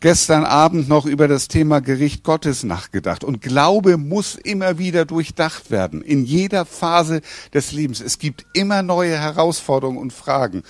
gestern 0.00 0.44
Abend 0.44 0.88
noch 0.88 1.06
über 1.06 1.28
das 1.28 1.48
Thema 1.48 1.80
Gericht 1.80 2.24
Gottes 2.24 2.64
nachgedacht. 2.64 3.22
Und 3.22 3.42
Glaube 3.42 3.98
muss 3.98 4.34
immer 4.34 4.78
wieder 4.78 5.04
durchdacht 5.04 5.70
werden, 5.70 6.02
in 6.02 6.24
jeder 6.24 6.64
Phase 6.64 7.20
des 7.52 7.72
Lebens. 7.72 8.00
Es 8.00 8.18
gibt 8.18 8.46
immer 8.54 8.82
neue 8.82 9.16
Herausforderungen 9.18 9.98
und 9.98 10.12
Fragen. 10.12 10.62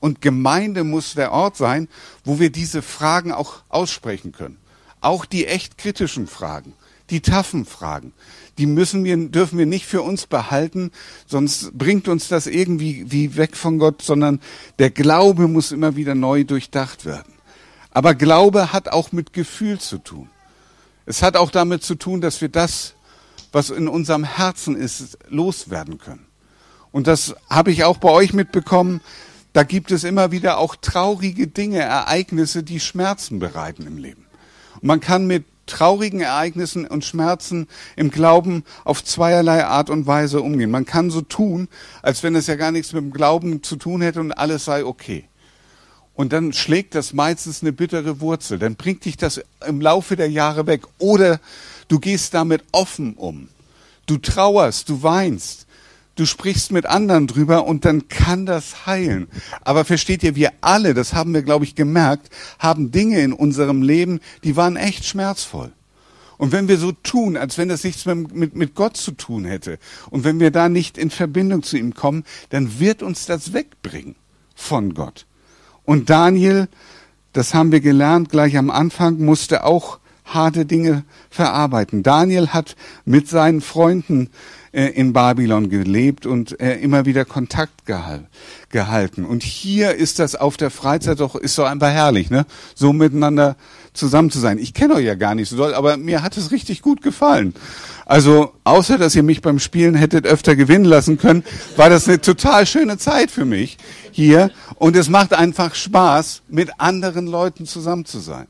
Und 0.00 0.20
Gemeinde 0.20 0.84
muss 0.84 1.14
der 1.14 1.32
Ort 1.32 1.56
sein, 1.56 1.88
wo 2.24 2.38
wir 2.38 2.50
diese 2.50 2.82
Fragen 2.82 3.32
auch 3.32 3.62
aussprechen 3.70 4.32
können. 4.32 4.58
Auch 5.00 5.24
die 5.24 5.46
echt 5.46 5.78
kritischen 5.78 6.26
Fragen, 6.26 6.74
die 7.10 7.20
taffen 7.20 7.64
Fragen. 7.64 8.12
Die 8.58 8.66
müssen 8.66 9.02
wir, 9.02 9.16
dürfen 9.16 9.58
wir 9.58 9.66
nicht 9.66 9.86
für 9.86 10.02
uns 10.02 10.26
behalten, 10.26 10.92
sonst 11.26 11.76
bringt 11.76 12.06
uns 12.06 12.28
das 12.28 12.46
irgendwie 12.46 13.10
wie 13.10 13.36
weg 13.36 13.56
von 13.56 13.78
Gott, 13.78 14.02
sondern 14.02 14.40
der 14.78 14.90
Glaube 14.90 15.48
muss 15.48 15.72
immer 15.72 15.96
wieder 15.96 16.14
neu 16.14 16.44
durchdacht 16.44 17.04
werden. 17.04 17.33
Aber 17.94 18.14
Glaube 18.14 18.72
hat 18.72 18.88
auch 18.88 19.12
mit 19.12 19.32
Gefühl 19.32 19.78
zu 19.78 19.98
tun. 19.98 20.28
Es 21.06 21.22
hat 21.22 21.36
auch 21.36 21.50
damit 21.50 21.84
zu 21.84 21.94
tun, 21.94 22.20
dass 22.20 22.40
wir 22.40 22.48
das, 22.48 22.94
was 23.52 23.70
in 23.70 23.88
unserem 23.88 24.24
Herzen 24.24 24.76
ist, 24.76 25.16
loswerden 25.28 25.98
können. 25.98 26.26
Und 26.90 27.06
das 27.06 27.34
habe 27.48 27.70
ich 27.70 27.84
auch 27.84 27.98
bei 27.98 28.10
euch 28.10 28.32
mitbekommen. 28.32 29.00
Da 29.52 29.62
gibt 29.62 29.92
es 29.92 30.02
immer 30.02 30.32
wieder 30.32 30.58
auch 30.58 30.74
traurige 30.74 31.46
Dinge, 31.46 31.80
Ereignisse, 31.80 32.64
die 32.64 32.80
Schmerzen 32.80 33.38
bereiten 33.38 33.86
im 33.86 33.98
Leben. 33.98 34.26
Und 34.74 34.84
man 34.84 35.00
kann 35.00 35.26
mit 35.26 35.44
traurigen 35.66 36.20
Ereignissen 36.20 36.86
und 36.86 37.04
Schmerzen 37.04 37.68
im 37.94 38.10
Glauben 38.10 38.64
auf 38.84 39.04
zweierlei 39.04 39.64
Art 39.64 39.88
und 39.88 40.06
Weise 40.06 40.42
umgehen. 40.42 40.70
Man 40.70 40.84
kann 40.84 41.10
so 41.10 41.20
tun, 41.20 41.68
als 42.02 42.22
wenn 42.22 42.34
es 42.34 42.48
ja 42.48 42.56
gar 42.56 42.72
nichts 42.72 42.92
mit 42.92 43.02
dem 43.02 43.12
Glauben 43.12 43.62
zu 43.62 43.76
tun 43.76 44.02
hätte 44.02 44.20
und 44.20 44.32
alles 44.32 44.64
sei 44.64 44.84
okay. 44.84 45.28
Und 46.14 46.32
dann 46.32 46.52
schlägt 46.52 46.94
das 46.94 47.12
meistens 47.12 47.62
eine 47.62 47.72
bittere 47.72 48.20
Wurzel. 48.20 48.58
Dann 48.58 48.76
bringt 48.76 49.04
dich 49.04 49.16
das 49.16 49.40
im 49.66 49.80
Laufe 49.80 50.16
der 50.16 50.30
Jahre 50.30 50.66
weg. 50.66 50.82
Oder 50.98 51.40
du 51.88 51.98
gehst 51.98 52.34
damit 52.34 52.62
offen 52.72 53.14
um. 53.14 53.48
Du 54.06 54.18
trauerst, 54.18 54.88
du 54.88 55.02
weinst, 55.02 55.66
du 56.14 56.26
sprichst 56.26 56.70
mit 56.70 56.86
anderen 56.86 57.26
drüber 57.26 57.66
und 57.66 57.84
dann 57.84 58.08
kann 58.08 58.46
das 58.46 58.86
heilen. 58.86 59.28
Aber 59.62 59.84
versteht 59.84 60.22
ihr, 60.22 60.36
wir 60.36 60.52
alle, 60.60 60.94
das 60.94 61.14
haben 61.14 61.34
wir, 61.34 61.42
glaube 61.42 61.64
ich, 61.64 61.74
gemerkt, 61.74 62.30
haben 62.58 62.92
Dinge 62.92 63.20
in 63.20 63.32
unserem 63.32 63.82
Leben, 63.82 64.20
die 64.44 64.56
waren 64.56 64.76
echt 64.76 65.04
schmerzvoll. 65.04 65.72
Und 66.36 66.52
wenn 66.52 66.68
wir 66.68 66.78
so 66.78 66.92
tun, 66.92 67.36
als 67.36 67.58
wenn 67.58 67.68
das 67.68 67.84
nichts 67.84 68.06
mehr 68.06 68.14
mit, 68.14 68.54
mit 68.54 68.74
Gott 68.74 68.96
zu 68.96 69.12
tun 69.12 69.44
hätte, 69.44 69.78
und 70.10 70.24
wenn 70.24 70.40
wir 70.40 70.50
da 70.50 70.68
nicht 70.68 70.98
in 70.98 71.10
Verbindung 71.10 71.62
zu 71.62 71.76
ihm 71.76 71.94
kommen, 71.94 72.24
dann 72.50 72.78
wird 72.78 73.02
uns 73.02 73.26
das 73.26 73.52
wegbringen 73.52 74.16
von 74.54 74.94
Gott. 74.94 75.26
Und 75.84 76.10
Daniel, 76.10 76.68
das 77.32 77.54
haben 77.54 77.72
wir 77.72 77.80
gelernt 77.80 78.30
gleich 78.30 78.56
am 78.56 78.70
Anfang, 78.70 79.18
musste 79.18 79.64
auch 79.64 79.98
harte 80.24 80.64
Dinge 80.64 81.04
verarbeiten. 81.30 82.02
Daniel 82.02 82.48
hat 82.48 82.76
mit 83.04 83.28
seinen 83.28 83.60
Freunden 83.60 84.30
äh, 84.74 84.88
in 84.88 85.12
Babylon 85.12 85.70
gelebt 85.70 86.26
und 86.26 86.60
äh, 86.60 86.74
immer 86.76 87.06
wieder 87.06 87.24
Kontakt 87.24 87.86
gehal 87.86 88.26
gehalten. 88.70 89.24
Und 89.24 89.44
hier 89.44 89.94
ist 89.94 90.18
das 90.18 90.34
auf 90.34 90.56
der 90.56 90.70
Freizeit 90.70 91.20
doch, 91.20 91.36
ist 91.36 91.56
doch 91.56 91.66
einfach 91.66 91.90
herrlich, 91.90 92.28
ne? 92.28 92.44
So 92.74 92.92
miteinander 92.92 93.56
zusammen 93.92 94.30
zu 94.30 94.40
sein. 94.40 94.58
Ich 94.58 94.74
kenne 94.74 94.94
euch 94.94 95.04
ja 95.04 95.14
gar 95.14 95.36
nicht 95.36 95.48
so 95.48 95.56
doll, 95.56 95.74
aber 95.74 95.96
mir 95.96 96.22
hat 96.22 96.36
es 96.36 96.50
richtig 96.50 96.82
gut 96.82 97.00
gefallen. 97.00 97.54
Also, 98.04 98.52
außer 98.64 98.98
dass 98.98 99.14
ihr 99.14 99.22
mich 99.22 99.40
beim 99.40 99.60
Spielen 99.60 99.94
hättet 99.94 100.26
öfter 100.26 100.56
gewinnen 100.56 100.84
lassen 100.84 101.18
können, 101.18 101.44
war 101.76 101.88
das 101.88 102.08
eine 102.08 102.20
total 102.20 102.66
schöne 102.66 102.98
Zeit 102.98 103.30
für 103.30 103.44
mich 103.44 103.78
hier. 104.10 104.50
Und 104.74 104.96
es 104.96 105.08
macht 105.08 105.32
einfach 105.32 105.74
Spaß, 105.74 106.42
mit 106.48 106.80
anderen 106.80 107.28
Leuten 107.28 107.66
zusammen 107.66 108.04
zu 108.04 108.18
sein. 108.18 108.48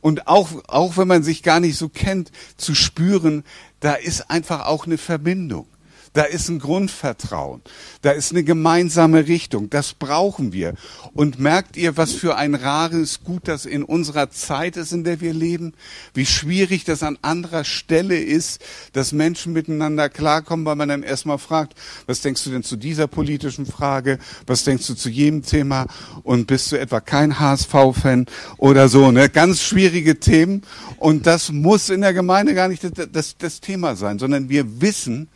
Und 0.00 0.26
auch, 0.26 0.48
auch 0.68 0.96
wenn 0.96 1.08
man 1.08 1.22
sich 1.22 1.42
gar 1.42 1.60
nicht 1.60 1.76
so 1.76 1.88
kennt, 1.88 2.30
zu 2.56 2.74
spüren, 2.74 3.44
da 3.80 3.94
ist 3.94 4.30
einfach 4.30 4.66
auch 4.66 4.86
eine 4.86 4.98
Verbindung. 4.98 5.66
Da 6.12 6.24
ist 6.24 6.48
ein 6.48 6.58
Grundvertrauen. 6.58 7.62
Da 8.02 8.10
ist 8.10 8.32
eine 8.32 8.42
gemeinsame 8.42 9.28
Richtung. 9.28 9.70
Das 9.70 9.94
brauchen 9.94 10.52
wir. 10.52 10.74
Und 11.12 11.38
merkt 11.38 11.76
ihr, 11.76 11.96
was 11.96 12.12
für 12.12 12.36
ein 12.36 12.56
rares 12.56 13.22
Gut 13.22 13.46
das 13.46 13.64
in 13.64 13.84
unserer 13.84 14.28
Zeit 14.30 14.76
ist, 14.76 14.92
in 14.92 15.04
der 15.04 15.20
wir 15.20 15.32
leben? 15.32 15.72
Wie 16.12 16.26
schwierig 16.26 16.82
das 16.82 17.04
an 17.04 17.16
anderer 17.22 17.62
Stelle 17.62 18.18
ist, 18.18 18.60
dass 18.92 19.12
Menschen 19.12 19.52
miteinander 19.52 20.08
klarkommen, 20.08 20.66
weil 20.66 20.74
man 20.74 20.88
dann 20.88 21.04
erstmal 21.04 21.38
fragt, 21.38 21.74
was 22.06 22.22
denkst 22.22 22.42
du 22.42 22.50
denn 22.50 22.64
zu 22.64 22.76
dieser 22.76 23.06
politischen 23.06 23.64
Frage? 23.64 24.18
Was 24.48 24.64
denkst 24.64 24.88
du 24.88 24.94
zu 24.94 25.10
jedem 25.10 25.42
Thema? 25.42 25.86
Und 26.24 26.48
bist 26.48 26.72
du 26.72 26.76
etwa 26.80 27.00
kein 27.00 27.38
HSV-Fan 27.38 28.26
oder 28.58 28.88
so? 28.88 29.12
Ne? 29.12 29.28
Ganz 29.28 29.62
schwierige 29.62 30.18
Themen. 30.18 30.62
Und 30.96 31.28
das 31.28 31.52
muss 31.52 31.88
in 31.88 32.00
der 32.00 32.14
Gemeinde 32.14 32.54
gar 32.54 32.66
nicht 32.66 32.82
das, 32.82 33.08
das, 33.12 33.36
das 33.38 33.60
Thema 33.60 33.94
sein, 33.94 34.18
sondern 34.18 34.48
wir 34.48 34.80
wissen, 34.80 35.28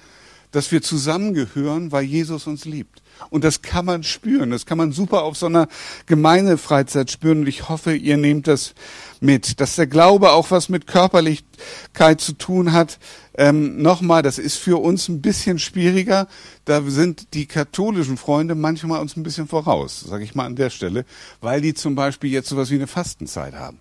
dass 0.55 0.71
wir 0.71 0.83
zusammengehören, 0.83 1.91
weil 1.91 2.05
Jesus 2.05 2.47
uns 2.47 2.65
liebt. 2.65 3.03
Und 3.31 3.43
das 3.43 3.63
kann 3.63 3.85
man 3.85 4.05
spüren. 4.05 4.51
Das 4.51 4.67
kann 4.67 4.79
man 4.79 4.93
super 4.93 5.23
auf 5.23 5.37
so 5.37 5.47
einer 5.47 5.67
Gemeindefreizeit 6.07 7.11
spüren. 7.11 7.41
Und 7.41 7.49
ich 7.49 7.69
hoffe, 7.69 7.95
ihr 7.95 8.17
nehmt 8.17 8.47
das 8.47 8.75
mit. 9.21 9.61
Dass 9.61 9.75
der 9.75 9.89
Glaube 9.89 10.31
auch 10.31 10.53
was 10.53 10.69
mit 10.69 10.87
Körperlichkeit 10.87 12.21
zu 12.21 12.35
tun 12.35 12.73
hat. 12.73 12.99
Ähm, 13.37 13.83
Nochmal, 13.83 14.23
das 14.23 14.39
ist 14.39 14.57
für 14.57 14.81
uns 14.81 15.09
ein 15.09 15.21
bisschen 15.21 15.59
schwieriger. 15.59 16.29
Da 16.65 16.83
sind 16.83 17.35
die 17.35 17.47
katholischen 17.47 18.17
Freunde 18.17 18.55
manchmal 18.55 19.01
uns 19.01 19.17
ein 19.17 19.25
bisschen 19.25 19.49
voraus, 19.49 20.01
sage 20.01 20.23
ich 20.23 20.37
mal 20.37 20.47
an 20.47 20.55
der 20.55 20.71
Stelle, 20.71 21.05
weil 21.41 21.61
die 21.61 21.75
zum 21.75 21.97
Beispiel 21.97 22.31
jetzt 22.31 22.49
sowas 22.49 22.71
wie 22.71 22.77
eine 22.77 22.87
Fastenzeit 22.87 23.55
haben 23.55 23.79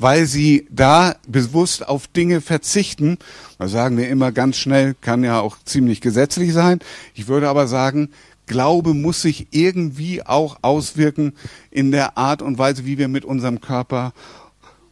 weil 0.00 0.26
sie 0.26 0.66
da 0.70 1.14
bewusst 1.28 1.86
auf 1.86 2.06
Dinge 2.06 2.40
verzichten. 2.40 3.18
Da 3.58 3.68
sagen 3.68 3.98
wir 3.98 4.08
immer 4.08 4.32
ganz 4.32 4.56
schnell, 4.56 4.94
kann 5.00 5.22
ja 5.22 5.40
auch 5.40 5.58
ziemlich 5.64 6.00
gesetzlich 6.00 6.52
sein. 6.52 6.80
Ich 7.14 7.28
würde 7.28 7.48
aber 7.48 7.66
sagen, 7.66 8.10
Glaube 8.46 8.94
muss 8.94 9.22
sich 9.22 9.48
irgendwie 9.52 10.26
auch 10.26 10.58
auswirken 10.62 11.34
in 11.70 11.92
der 11.92 12.18
Art 12.18 12.42
und 12.42 12.58
Weise, 12.58 12.84
wie 12.84 12.98
wir 12.98 13.06
mit 13.06 13.24
unserem 13.24 13.60
Körper 13.60 14.12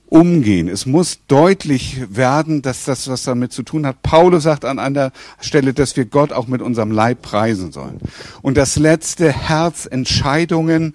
umgehen. 0.07 0.69
Es 0.69 0.87
muss 0.87 1.21
deutlich 1.27 2.03
werden, 2.09 2.63
dass 2.63 2.85
das 2.85 3.09
was 3.09 3.25
damit 3.25 3.53
zu 3.53 3.63
tun 3.63 3.87
hat. 3.87 4.03
Paulus 4.03 4.45
sagt 4.45 4.65
an 4.65 4.79
einer 4.79 5.13
Stelle, 5.41 5.75
dass 5.75 5.97
wir 5.97 6.05
Gott 6.05 6.33
auch 6.33 6.47
mit 6.47 6.63
unserem 6.63 6.93
Leib 6.93 7.23
preisen 7.23 7.73
sollen. 7.73 7.99
Und 8.43 8.57
das 8.57 8.77
letzte 8.77 9.33
Herzentscheidungen 9.33 10.95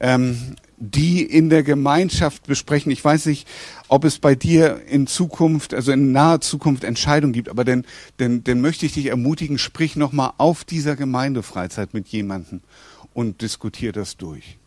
ähm, 0.00 0.56
die 0.84 1.22
in 1.22 1.48
der 1.48 1.62
Gemeinschaft 1.62 2.48
besprechen. 2.48 2.90
Ich 2.90 3.04
weiß 3.04 3.26
nicht, 3.26 3.46
ob 3.86 4.04
es 4.04 4.18
bei 4.18 4.34
dir 4.34 4.82
in 4.88 5.06
Zukunft, 5.06 5.74
also 5.74 5.92
in 5.92 6.10
naher 6.10 6.40
Zukunft 6.40 6.82
Entscheidungen 6.82 7.32
gibt, 7.32 7.48
aber 7.48 7.64
dann, 7.64 7.84
dann, 8.16 8.42
dann 8.42 8.60
möchte 8.60 8.86
ich 8.86 8.94
dich 8.94 9.06
ermutigen, 9.06 9.58
sprich 9.58 9.94
nochmal 9.94 10.32
auf 10.38 10.64
dieser 10.64 10.96
Gemeindefreizeit 10.96 11.94
mit 11.94 12.08
jemandem 12.08 12.62
und 13.14 13.42
diskutier 13.42 13.92
das 13.92 14.16
durch. 14.16 14.58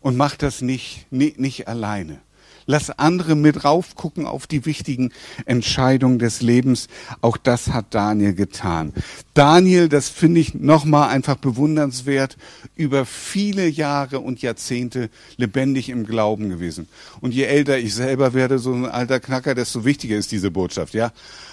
Und 0.00 0.16
mach 0.16 0.34
das 0.34 0.62
nicht, 0.62 1.06
nicht, 1.12 1.38
nicht 1.38 1.68
alleine. 1.68 2.18
Lass 2.66 2.90
andere 2.90 3.36
mit 3.36 3.64
raufgucken 3.64 4.26
auf 4.26 4.46
die 4.46 4.66
wichtigen 4.66 5.12
Entscheidungen 5.44 6.18
des 6.18 6.42
Lebens. 6.42 6.88
Auch 7.20 7.36
das 7.36 7.68
hat 7.68 7.86
Daniel 7.94 8.34
getan. 8.34 8.92
Daniel, 9.34 9.88
das 9.88 10.08
finde 10.08 10.40
ich 10.40 10.54
nochmal 10.54 11.10
einfach 11.10 11.36
bewundernswert, 11.36 12.36
über 12.74 13.06
viele 13.06 13.68
Jahre 13.68 14.20
und 14.20 14.42
Jahrzehnte 14.42 15.10
lebendig 15.36 15.88
im 15.90 16.06
Glauben 16.06 16.48
gewesen. 16.48 16.88
Und 17.20 17.34
je 17.34 17.44
älter 17.44 17.78
ich 17.78 17.94
selber 17.94 18.34
werde, 18.34 18.58
so 18.58 18.72
ein 18.72 18.86
alter 18.86 19.20
Knacker, 19.20 19.54
desto 19.54 19.84
wichtiger 19.84 20.16
ist 20.16 20.32
diese 20.32 20.50
Botschaft, 20.50 20.94
ja. 20.94 21.12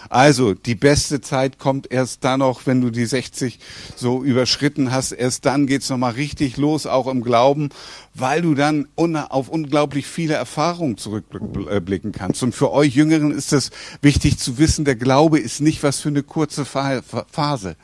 Also, 0.10 0.54
die 0.54 0.76
beste 0.76 1.22
Zeit 1.22 1.60
kommt 1.60 1.92
erst 1.92 2.24
dann 2.24 2.40
noch, 2.40 2.66
wenn 2.66 2.82
du 2.82 2.90
die 2.90 3.06
60 3.06 3.60
so 3.96 4.24
überschritten 4.24 4.92
hast. 4.92 5.12
Erst 5.12 5.46
dann 5.46 5.66
geht's 5.66 5.90
nochmal 5.90 6.14
richtig 6.14 6.58
los, 6.58 6.86
auch 6.86 7.08
im 7.08 7.24
Glauben, 7.24 7.70
weil 8.14 8.42
du 8.42 8.54
dann 8.54 8.88
auf 8.96 9.50
unglaublich 9.50 10.06
viele 10.06 10.34
Erfahrungen 10.34 10.98
zurückblicken 11.04 12.12
kannst. 12.12 12.44
Und 12.44 12.56
für 12.56 12.72
euch 12.72 12.96
Jüngeren 12.96 13.32
ist 13.32 13.54
es 13.54 13.72
wichtig 14.02 14.40
zu 14.40 14.58
wissen, 14.58 14.86
der 14.86 14.96
Glaube 14.96 15.40
ist 15.40 15.62
nicht 15.62 15.84
was 15.84 16.00
für 16.00 16.10
eine 16.10 16.24
kurze 16.24 16.66
Phase. 16.66 17.76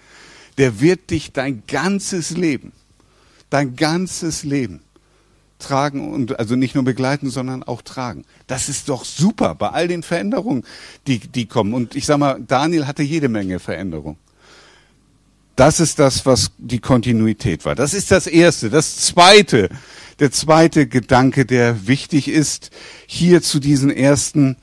Der 0.58 0.82
wird 0.82 1.12
dich 1.12 1.32
dein 1.32 1.64
ganzes 1.68 2.32
Leben, 2.32 2.72
dein 3.50 3.76
ganzes 3.76 4.44
Leben 4.44 4.82
tragen 5.60 6.14
und 6.14 6.40
also 6.40 6.56
nicht 6.56 6.74
nur 6.74 6.86
begleiten, 6.86 7.30
sondern 7.30 7.64
auch 7.64 7.82
tragen. 7.82 8.24
Das 8.48 8.70
ist 8.70 8.90
doch 8.90 9.06
super 9.06 9.56
bei 9.56 9.70
all 9.70 9.88
den 9.88 10.04
Veränderungen, 10.04 10.64
die, 11.06 11.20
die 11.20 11.46
kommen. 11.46 11.74
Und 11.74 11.96
ich 11.96 12.06
sag 12.06 12.18
mal, 12.18 12.42
Daniel 12.42 12.88
hatte 12.88 13.04
jede 13.04 13.30
Menge 13.30 13.60
Veränderungen. 13.60 14.18
Das 15.60 15.82
ist 15.82 16.00
das, 16.00 16.26
was 16.26 16.52
die 16.58 16.80
Kontinuität 16.80 17.66
war. 17.66 17.76
Das 17.76 17.94
ist 17.94 18.12
das 18.12 18.28
Erste. 18.28 18.70
Das 18.70 18.96
Zweite, 18.96 19.68
der 20.22 20.32
zweite 20.32 20.88
Gedanke, 20.88 21.46
der 21.46 21.86
wichtig 21.86 22.30
ist, 22.30 22.72
hier 23.08 23.42
zu 23.42 23.60
diesen 23.60 23.92
ersten 23.92 24.56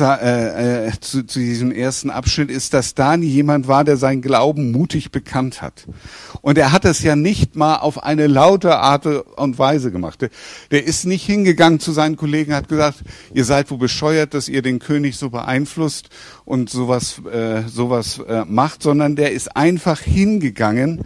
äh, 0.00 0.88
äh, 0.88 0.92
zu, 1.00 1.24
zu 1.24 1.38
diesem 1.38 1.70
ersten 1.70 2.10
Abschnitt 2.10 2.50
ist, 2.50 2.74
dass 2.74 2.94
Dani 2.94 3.26
jemand 3.26 3.68
war, 3.68 3.84
der 3.84 3.96
seinen 3.96 4.20
Glauben 4.20 4.72
mutig 4.72 5.12
bekannt 5.12 5.62
hat. 5.62 5.86
Und 6.42 6.58
er 6.58 6.72
hat 6.72 6.84
es 6.84 7.02
ja 7.02 7.14
nicht 7.16 7.56
mal 7.56 7.76
auf 7.76 8.02
eine 8.02 8.26
laute 8.26 8.78
Art 8.78 9.06
und 9.06 9.58
Weise 9.58 9.92
gemacht. 9.92 10.22
Der, 10.22 10.30
der 10.70 10.84
ist 10.84 11.06
nicht 11.06 11.24
hingegangen 11.24 11.80
zu 11.80 11.92
seinen 11.92 12.16
Kollegen, 12.16 12.54
hat 12.54 12.68
gesagt, 12.68 13.04
ihr 13.32 13.44
seid 13.44 13.70
wohl 13.70 13.78
bescheuert, 13.78 14.34
dass 14.34 14.48
ihr 14.48 14.62
den 14.62 14.78
König 14.78 15.16
so 15.16 15.30
beeinflusst 15.30 16.08
und 16.44 16.68
sowas, 16.68 17.20
äh, 17.32 17.62
sowas 17.68 18.18
äh, 18.18 18.44
macht, 18.44 18.82
sondern 18.82 19.16
der 19.16 19.32
ist 19.32 19.56
einfach 19.56 20.00
hingegangen 20.00 21.02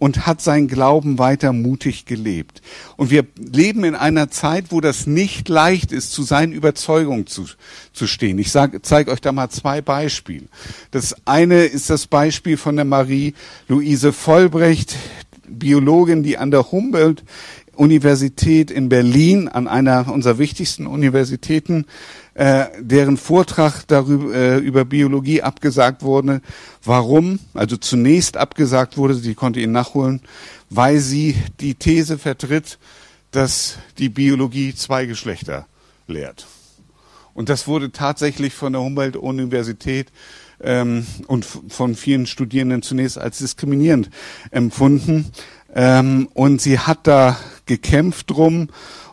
und 0.00 0.26
hat 0.26 0.40
sein 0.40 0.66
Glauben 0.66 1.18
weiter 1.18 1.52
mutig 1.52 2.06
gelebt. 2.06 2.62
Und 2.96 3.10
wir 3.10 3.26
leben 3.36 3.84
in 3.84 3.94
einer 3.94 4.30
Zeit, 4.30 4.66
wo 4.70 4.80
das 4.80 5.06
nicht 5.06 5.48
leicht 5.48 5.92
ist, 5.92 6.12
zu 6.12 6.22
seinen 6.22 6.52
Überzeugungen 6.52 7.26
zu, 7.26 7.44
zu 7.92 8.06
stehen. 8.08 8.38
Ich 8.38 8.50
zeige 8.50 9.10
euch 9.12 9.20
da 9.20 9.30
mal 9.30 9.50
zwei 9.50 9.82
Beispiele. 9.82 10.46
Das 10.90 11.14
eine 11.26 11.64
ist 11.64 11.90
das 11.90 12.06
Beispiel 12.06 12.56
von 12.56 12.76
der 12.76 12.86
Marie-Louise 12.86 14.12
Vollbrecht, 14.12 14.96
Biologin, 15.46 16.22
die 16.22 16.38
an 16.38 16.50
der 16.50 16.72
Humboldt 16.72 17.22
Universität 17.74 18.70
in 18.70 18.88
Berlin, 18.88 19.48
an 19.48 19.66
einer 19.66 20.12
unserer 20.12 20.38
wichtigsten 20.38 20.86
Universitäten, 20.86 21.86
äh, 22.40 22.70
deren 22.80 23.18
Vortrag 23.18 23.82
darüber 23.86 24.34
äh, 24.34 24.56
über 24.56 24.86
Biologie 24.86 25.42
abgesagt 25.42 26.02
wurde. 26.02 26.40
Warum? 26.82 27.38
Also 27.52 27.76
zunächst 27.76 28.38
abgesagt 28.38 28.96
wurde, 28.96 29.14
sie 29.14 29.34
konnte 29.34 29.60
ihn 29.60 29.72
nachholen, 29.72 30.22
weil 30.70 31.00
sie 31.00 31.36
die 31.60 31.74
These 31.74 32.16
vertritt, 32.16 32.78
dass 33.30 33.76
die 33.98 34.08
Biologie 34.08 34.74
zwei 34.74 35.04
Geschlechter 35.04 35.66
lehrt. 36.06 36.46
Und 37.34 37.50
das 37.50 37.68
wurde 37.68 37.92
tatsächlich 37.92 38.54
von 38.54 38.72
der 38.72 38.80
Humboldt-Universität 38.80 40.06
ähm, 40.62 41.06
und 41.26 41.44
von 41.44 41.94
vielen 41.94 42.26
Studierenden 42.26 42.80
zunächst 42.80 43.18
als 43.18 43.36
diskriminierend 43.36 44.08
empfunden. 44.50 45.30
Ähm, 45.74 46.26
und 46.32 46.62
sie 46.62 46.78
hat 46.78 47.06
da 47.06 47.36
gekämpft 47.66 48.30
drum 48.30 48.70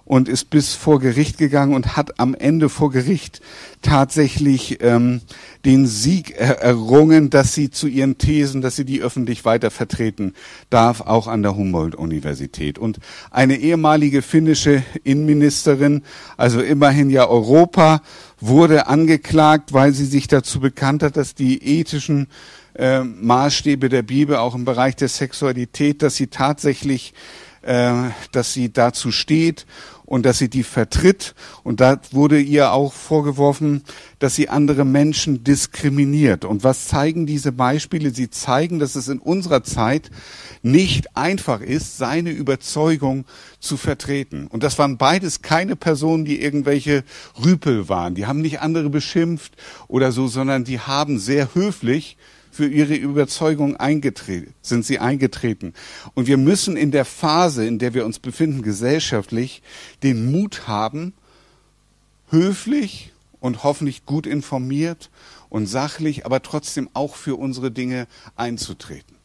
und 0.07 0.29
ist 0.29 0.49
bis 0.49 0.73
vor 0.73 1.01
Gericht 1.01 1.37
gegangen 1.37 1.75
und 1.75 1.97
hat 1.97 2.17
am 2.17 2.33
Ende 2.33 2.69
vor 2.69 2.91
Gericht 2.91 3.41
tatsächlich 3.81 4.81
ähm, 4.81 5.19
den 5.65 5.85
Sieg 5.85 6.33
er 6.37 6.61
errungen, 6.61 7.29
dass 7.29 7.53
sie 7.53 7.69
zu 7.69 7.87
ihren 7.87 8.17
Thesen, 8.17 8.61
dass 8.61 8.77
sie 8.77 8.85
die 8.85 9.01
öffentlich 9.01 9.43
weiter 9.43 9.69
vertreten 9.69 10.33
darf, 10.69 11.01
auch 11.01 11.27
an 11.27 11.43
der 11.43 11.57
Humboldt-Universität. 11.57 12.79
Und 12.79 12.99
eine 13.31 13.57
ehemalige 13.57 14.21
finnische 14.21 14.81
Innenministerin, 15.03 16.03
also 16.37 16.61
immerhin 16.61 17.09
ja 17.09 17.27
Europa, 17.27 18.01
wurde 18.39 18.87
angeklagt, 18.87 19.73
weil 19.73 19.91
sie 19.91 20.05
sich 20.05 20.27
dazu 20.27 20.61
bekannt 20.61 21.03
hat, 21.03 21.17
dass 21.17 21.35
die 21.35 21.61
ethischen 21.79 22.27
äh, 22.75 23.01
Maßstäbe 23.01 23.89
der 23.89 24.03
Bibel 24.03 24.37
auch 24.37 24.55
im 24.55 24.63
Bereich 24.63 24.95
der 24.95 25.09
Sexualität, 25.09 26.01
dass 26.01 26.15
sie 26.15 26.27
tatsächlich, 26.27 27.13
äh, 27.63 27.91
dass 28.31 28.53
sie 28.53 28.71
dazu 28.71 29.11
steht 29.11 29.65
und 30.07 30.25
dass 30.25 30.37
sie 30.37 30.49
die 30.49 30.63
vertritt. 30.63 31.35
Und 31.63 31.81
da 31.81 31.99
wurde 32.11 32.39
ihr 32.39 32.71
auch 32.71 32.93
vorgeworfen, 32.93 33.83
dass 34.19 34.35
sie 34.35 34.47
andere 34.47 34.85
Menschen 34.85 35.43
diskriminiert. 35.43 36.45
Und 36.45 36.63
was 36.63 36.87
zeigen 36.87 37.25
diese 37.27 37.51
Beispiele? 37.51 38.11
Sie 38.11 38.29
zeigen, 38.29 38.79
dass 38.79 38.95
es 38.95 39.09
in 39.09 39.19
unserer 39.19 39.63
Zeit 39.63 40.09
nicht 40.63 41.15
einfach 41.17 41.59
ist, 41.59 41.97
seine 41.97 42.31
Überzeugung 42.31 43.25
zu 43.59 43.75
vertreten. 43.75 44.47
Und 44.47 44.63
das 44.63 44.79
waren 44.79 44.97
beides 44.97 45.41
keine 45.41 45.75
Personen, 45.75 46.23
die 46.23 46.41
irgendwelche 46.41 47.03
Rüpel 47.43 47.89
waren. 47.89 48.15
Die 48.15 48.25
haben 48.25 48.41
nicht 48.41 48.61
andere 48.61 48.89
beschimpft 48.89 49.57
oder 49.89 50.13
so, 50.13 50.27
sondern 50.27 50.63
die 50.63 50.79
haben 50.79 51.19
sehr 51.19 51.53
höflich 51.53 52.17
für 52.51 52.67
ihre 52.67 52.95
Überzeugung 52.95 53.75
eingetreten, 53.75 54.53
sind 54.61 54.85
sie 54.85 54.99
eingetreten. 54.99 55.73
Und 56.13 56.27
wir 56.27 56.37
müssen 56.37 56.77
in 56.77 56.91
der 56.91 57.05
Phase, 57.05 57.65
in 57.65 57.79
der 57.79 57.93
wir 57.93 58.05
uns 58.05 58.19
befinden, 58.19 58.61
gesellschaftlich, 58.61 59.61
den 60.03 60.31
Mut 60.31 60.67
haben, 60.67 61.13
höflich 62.29 63.11
und 63.39 63.63
hoffentlich 63.63 64.05
gut 64.05 64.25
informiert 64.25 65.09
und 65.49 65.67
sachlich, 65.67 66.25
aber 66.25 66.41
trotzdem 66.41 66.89
auch 66.93 67.15
für 67.15 67.35
unsere 67.35 67.71
Dinge 67.71 68.07
einzutreten. 68.35 69.16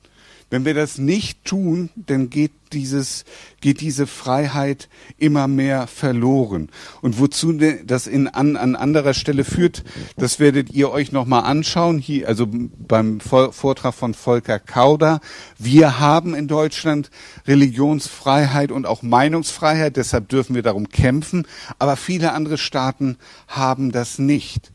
Wenn 0.52 0.66
wir 0.66 0.74
das 0.74 0.98
nicht 0.98 1.46
tun, 1.46 1.88
dann 1.96 2.28
geht 2.28 2.52
dieses, 2.74 3.24
geht 3.62 3.80
diese 3.80 4.06
Freiheit 4.06 4.90
immer 5.16 5.48
mehr 5.48 5.86
verloren. 5.86 6.68
Und 7.00 7.18
wozu 7.18 7.52
das 7.52 8.06
in, 8.06 8.28
an, 8.28 8.56
an 8.56 8.76
anderer 8.76 9.14
Stelle 9.14 9.44
führt, 9.44 9.82
das 10.18 10.40
werdet 10.40 10.70
ihr 10.70 10.90
euch 10.90 11.10
nochmal 11.10 11.44
anschauen, 11.44 11.98
hier, 11.98 12.28
also 12.28 12.46
beim 12.50 13.20
Vortrag 13.20 13.94
von 13.94 14.12
Volker 14.12 14.58
Kauder. 14.58 15.20
Wir 15.58 16.00
haben 16.00 16.34
in 16.34 16.48
Deutschland 16.48 17.10
Religionsfreiheit 17.46 18.72
und 18.72 18.84
auch 18.84 19.02
Meinungsfreiheit, 19.02 19.96
deshalb 19.96 20.28
dürfen 20.28 20.54
wir 20.54 20.62
darum 20.62 20.90
kämpfen, 20.90 21.46
aber 21.78 21.96
viele 21.96 22.34
andere 22.34 22.58
Staaten 22.58 23.16
haben 23.48 23.90
das 23.90 24.18
nicht. 24.18 24.70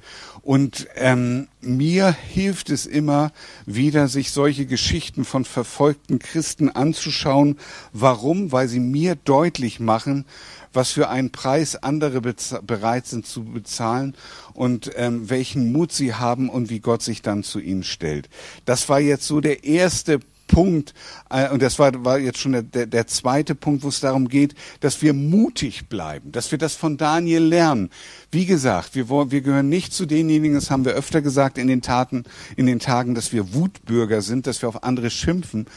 Und 0.48 0.88
ähm, 0.96 1.50
mir 1.60 2.10
hilft 2.10 2.70
es 2.70 2.86
immer 2.86 3.34
wieder, 3.66 4.08
sich 4.08 4.32
solche 4.32 4.66
Geschichten 4.66 5.26
von 5.26 5.44
verfolgten 5.44 6.20
Christen 6.20 6.70
anzuschauen. 6.70 7.58
Warum? 7.92 8.54
Weil 8.54 8.70
sie 8.70 8.80
mir 8.80 9.16
deutlich 9.16 9.82
machen, 9.82 10.24
was 10.72 10.94
für 10.94 11.10
einen 11.10 11.34
Preis 11.34 11.76
andere 11.76 12.22
bereit 12.22 13.08
sind 13.08 13.28
zu 13.28 13.44
bezahlen 13.44 14.16
und 14.54 14.90
ähm, 14.96 15.30
welchen 15.30 15.74
Mut 15.74 15.92
sie 15.92 16.14
haben 16.14 16.48
und 16.48 16.70
wie 16.70 16.80
Gott 16.80 17.02
sich 17.02 17.22
dann 17.22 17.44
zu 17.44 17.60
ihnen 17.60 17.84
stellt. 17.84 18.30
Das 18.64 18.88
war 18.88 19.02
jetzt 19.02 19.28
so 19.28 19.42
der 19.42 19.66
erste 19.66 20.22
Punkt, 20.58 20.96
äh, 21.30 21.52
und 21.52 21.62
das 21.62 21.78
war, 21.78 22.04
war 22.04 22.18
jetzt 22.18 22.40
schon 22.40 22.54
der, 22.54 22.64
der, 22.64 22.88
der 22.88 23.06
zweite 23.06 23.54
Punkt, 23.54 23.84
wo 23.84 23.90
es 23.90 24.00
darum 24.00 24.28
geht, 24.28 24.56
dass 24.80 25.04
wir 25.04 25.14
mutig 25.14 25.88
bleiben, 25.88 26.32
dass 26.32 26.50
wir 26.50 26.58
das 26.58 26.74
von 26.74 26.98
Daniel 26.98 27.44
lernen. 27.44 27.92
Wie 28.32 28.48
gesagt, 28.48 28.96
wir, 28.96 29.08
wir 29.08 29.42
gehören 29.42 29.70
nicht 29.70 29.94
zu 29.94 30.08
denjenigen, 30.08 30.56
das 30.56 30.72
haben 30.72 30.84
wir 30.84 30.94
öfter 30.94 31.22
gesagt 31.22 31.60
in 31.60 31.68
den 31.68 31.84
Taten, 31.84 32.24
in 32.56 32.66
den 32.66 32.80
Tagen, 32.80 33.14
dass 33.14 33.32
wir 33.32 33.54
Wutbürger 33.54 34.24
sind, 34.24 34.48
dass 34.48 34.64
wir 34.64 34.70
auf 34.70 34.84
andere 34.84 35.12
schimpfen, 35.12 35.68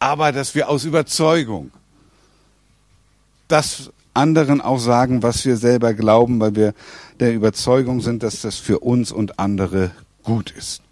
aber 0.00 0.32
dass 0.32 0.56
wir 0.56 0.68
aus 0.68 0.84
Überzeugung 0.84 1.70
das 3.46 3.92
anderen 4.14 4.60
auch 4.60 4.80
sagen, 4.80 5.22
was 5.22 5.44
wir 5.44 5.56
selber 5.56 5.94
glauben, 5.94 6.40
weil 6.40 6.56
wir 6.56 6.74
der 7.20 7.32
Überzeugung 7.34 8.00
sind, 8.00 8.24
dass 8.24 8.40
das 8.40 8.56
für 8.56 8.80
uns 8.80 9.12
und 9.12 9.38
andere 9.38 9.92
gut 10.24 10.50
ist. 10.50 10.83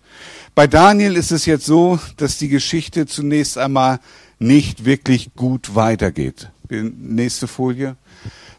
Bei 0.54 0.66
Daniel 0.66 1.16
ist 1.16 1.32
es 1.32 1.46
jetzt 1.46 1.64
so, 1.64 1.98
dass 2.18 2.36
die 2.36 2.48
Geschichte 2.48 3.06
zunächst 3.06 3.56
einmal 3.56 4.00
nicht 4.38 4.84
wirklich 4.84 5.30
gut 5.34 5.74
weitergeht. 5.74 6.50
Nächste 6.68 7.48
Folie. 7.48 7.96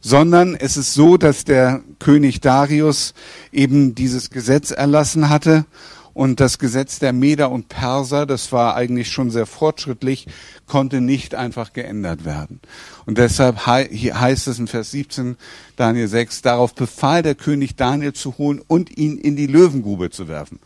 Sondern 0.02 0.56
es 0.56 0.76
ist 0.76 0.96
so, 0.96 1.18
dass 1.18 1.46
der 1.46 1.84
König 2.00 2.42
Darius 2.42 3.14
eben 3.52 3.94
dieses 3.94 4.32
Gesetz 4.32 4.72
erlassen 4.72 5.30
hatte 5.30 5.66
und 6.14 6.40
das 6.40 6.58
Gesetz 6.58 7.00
der 7.00 7.14
Meder 7.14 7.52
und 7.52 7.70
Perser, 7.70 8.26
das 8.26 8.52
war 8.52 8.76
eigentlich 8.76 9.12
schon 9.12 9.30
sehr 9.30 9.46
fortschrittlich, 9.46 10.28
konnte 10.68 11.00
nicht 11.00 11.36
einfach 11.36 11.74
geändert 11.74 12.26
werden. 12.26 12.60
Und 13.06 13.18
deshalb 13.18 13.66
heißt 13.66 14.48
es 14.48 14.60
in 14.60 14.68
Vers 14.68 14.92
17, 14.92 15.38
Daniel 15.76 16.08
6, 16.08 16.42
darauf 16.42 16.76
befahl 16.76 17.24
der 17.24 17.36
König 17.36 17.76
Daniel 17.76 18.14
zu 18.14 18.38
holen 18.38 18.62
und 18.66 18.96
ihn 18.98 19.18
in 19.18 19.36
die 19.36 19.48
Löwengrube 19.48 20.10
zu 20.10 20.28
werfen. 20.28 20.60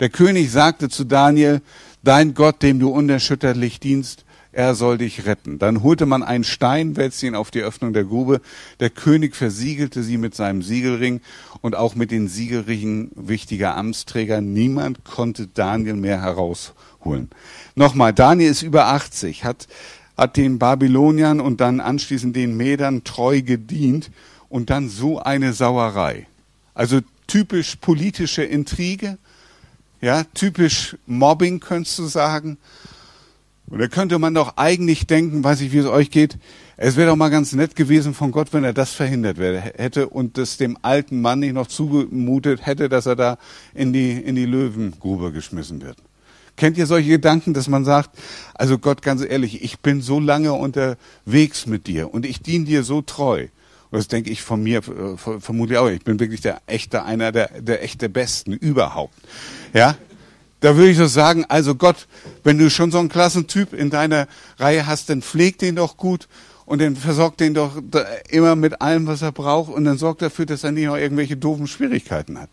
Der 0.00 0.08
König 0.08 0.50
sagte 0.50 0.88
zu 0.88 1.04
Daniel, 1.04 1.60
dein 2.02 2.34
Gott, 2.34 2.62
dem 2.62 2.78
du 2.78 2.90
unerschütterlich 2.90 3.80
dienst, 3.80 4.24
er 4.54 4.76
soll 4.76 4.98
dich 4.98 5.26
retten. 5.26 5.58
Dann 5.58 5.82
holte 5.82 6.06
man 6.06 6.22
einen 6.22 6.44
Stein, 6.44 6.96
wälzte 6.96 7.26
ihn 7.26 7.34
auf 7.34 7.50
die 7.50 7.62
Öffnung 7.62 7.92
der 7.92 8.04
Grube. 8.04 8.40
Der 8.78 8.88
König 8.88 9.34
versiegelte 9.34 10.04
sie 10.04 10.16
mit 10.16 10.36
seinem 10.36 10.62
Siegelring 10.62 11.20
und 11.60 11.74
auch 11.74 11.96
mit 11.96 12.12
den 12.12 12.28
Siegelringen 12.28 13.10
wichtiger 13.16 13.76
Amtsträger. 13.76 14.40
Niemand 14.40 15.04
konnte 15.04 15.48
Daniel 15.48 15.94
mehr 15.94 16.22
herausholen. 16.22 17.30
Nochmal, 17.74 18.12
Daniel 18.12 18.50
ist 18.50 18.62
über 18.62 18.86
80, 18.86 19.42
hat, 19.42 19.66
hat 20.16 20.36
den 20.36 20.60
Babyloniern 20.60 21.40
und 21.40 21.60
dann 21.60 21.80
anschließend 21.80 22.36
den 22.36 22.56
Medern 22.56 23.02
treu 23.02 23.42
gedient 23.42 24.12
und 24.48 24.70
dann 24.70 24.88
so 24.88 25.18
eine 25.18 25.52
Sauerei. 25.52 26.28
Also 26.74 27.00
typisch 27.26 27.74
politische 27.76 28.44
Intrige, 28.44 29.18
ja, 30.04 30.24
typisch 30.34 30.98
Mobbing 31.06 31.60
könntest 31.60 31.98
du 31.98 32.06
sagen. 32.06 32.58
Und 33.68 33.78
da 33.78 33.88
könnte 33.88 34.18
man 34.18 34.34
doch 34.34 34.58
eigentlich 34.58 35.06
denken, 35.06 35.42
weiß 35.42 35.62
ich, 35.62 35.72
wie 35.72 35.78
es 35.78 35.86
euch 35.86 36.10
geht, 36.10 36.36
es 36.76 36.96
wäre 36.96 37.08
doch 37.08 37.16
mal 37.16 37.30
ganz 37.30 37.54
nett 37.54 37.74
gewesen 37.74 38.12
von 38.12 38.30
Gott, 38.30 38.52
wenn 38.52 38.64
er 38.64 38.74
das 38.74 38.90
verhindert 38.90 39.38
hätte 39.38 40.10
und 40.10 40.36
das 40.36 40.58
dem 40.58 40.76
alten 40.82 41.22
Mann 41.22 41.38
nicht 41.38 41.54
noch 41.54 41.68
zugemutet 41.68 42.66
hätte, 42.66 42.90
dass 42.90 43.06
er 43.06 43.16
da 43.16 43.38
in 43.72 43.94
die, 43.94 44.12
in 44.12 44.34
die 44.34 44.44
Löwengrube 44.44 45.32
geschmissen 45.32 45.80
wird. 45.80 45.96
Kennt 46.56 46.76
ihr 46.76 46.86
solche 46.86 47.08
Gedanken, 47.08 47.54
dass 47.54 47.68
man 47.68 47.86
sagt, 47.86 48.10
also 48.52 48.76
Gott, 48.76 49.00
ganz 49.00 49.22
ehrlich, 49.22 49.64
ich 49.64 49.78
bin 49.78 50.02
so 50.02 50.20
lange 50.20 50.52
unterwegs 50.52 51.66
mit 51.66 51.86
dir 51.86 52.12
und 52.12 52.26
ich 52.26 52.42
diene 52.42 52.66
dir 52.66 52.82
so 52.82 53.00
treu. 53.00 53.46
Das 53.94 54.08
denke 54.08 54.30
ich 54.30 54.42
von 54.42 54.60
mir 54.60 54.78
äh, 54.78 55.16
vermutlich 55.16 55.78
auch. 55.78 55.88
Ich 55.88 56.02
bin 56.02 56.18
wirklich 56.18 56.40
der 56.40 56.60
echte, 56.66 57.04
einer 57.04 57.30
der, 57.30 57.60
der 57.60 57.82
echte 57.84 58.08
Besten 58.08 58.52
überhaupt. 58.52 59.14
Ja? 59.72 59.96
Da 60.58 60.76
würde 60.76 60.90
ich 60.90 60.96
so 60.96 61.06
sagen, 61.06 61.44
also 61.48 61.76
Gott, 61.76 62.08
wenn 62.42 62.58
du 62.58 62.70
schon 62.70 62.90
so 62.90 62.98
einen 62.98 63.08
Klassentyp 63.08 63.72
in 63.72 63.90
deiner 63.90 64.26
Reihe 64.58 64.88
hast, 64.88 65.10
dann 65.10 65.22
pfleg 65.22 65.58
den 65.58 65.76
doch 65.76 65.96
gut 65.96 66.26
und 66.66 66.80
dann 66.80 66.96
versorgt 66.96 67.38
den 67.38 67.54
doch 67.54 67.80
immer 68.30 68.56
mit 68.56 68.80
allem, 68.80 69.06
was 69.06 69.22
er 69.22 69.30
braucht 69.30 69.72
und 69.72 69.84
dann 69.84 69.96
sorgt 69.96 70.22
dafür, 70.22 70.46
dass 70.46 70.64
er 70.64 70.72
nicht 70.72 70.86
noch 70.86 70.96
irgendwelche 70.96 71.36
doofen 71.36 71.68
Schwierigkeiten 71.68 72.40
hat. 72.40 72.50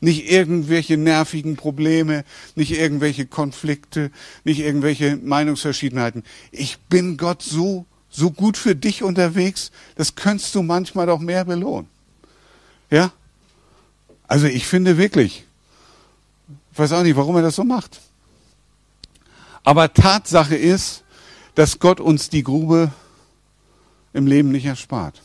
Nicht 0.00 0.30
irgendwelche 0.30 0.98
nervigen 0.98 1.56
Probleme, 1.56 2.24
nicht 2.56 2.78
irgendwelche 2.78 3.24
Konflikte, 3.24 4.10
nicht 4.44 4.60
irgendwelche 4.60 5.16
Meinungsverschiedenheiten. 5.16 6.24
Ich 6.50 6.78
bin 6.90 7.16
Gott 7.16 7.42
so 7.42 7.86
so 8.18 8.30
gut 8.30 8.56
für 8.56 8.74
dich 8.74 9.02
unterwegs, 9.02 9.70
das 9.94 10.14
könntest 10.14 10.54
du 10.54 10.62
manchmal 10.62 11.06
doch 11.06 11.20
mehr 11.20 11.44
belohnen. 11.44 11.88
Ja? 12.90 13.12
Also 14.26 14.46
ich 14.46 14.66
finde 14.66 14.98
wirklich, 14.98 15.44
ich 16.72 16.78
weiß 16.78 16.92
auch 16.92 17.02
nicht, 17.02 17.16
warum 17.16 17.36
er 17.36 17.42
das 17.42 17.56
so 17.56 17.64
macht. 17.64 18.00
Aber 19.62 19.92
Tatsache 19.92 20.56
ist, 20.56 21.04
dass 21.54 21.78
Gott 21.78 22.00
uns 22.00 22.28
die 22.28 22.42
Grube 22.42 22.92
im 24.12 24.26
Leben 24.26 24.50
nicht 24.50 24.66
erspart. 24.66 25.20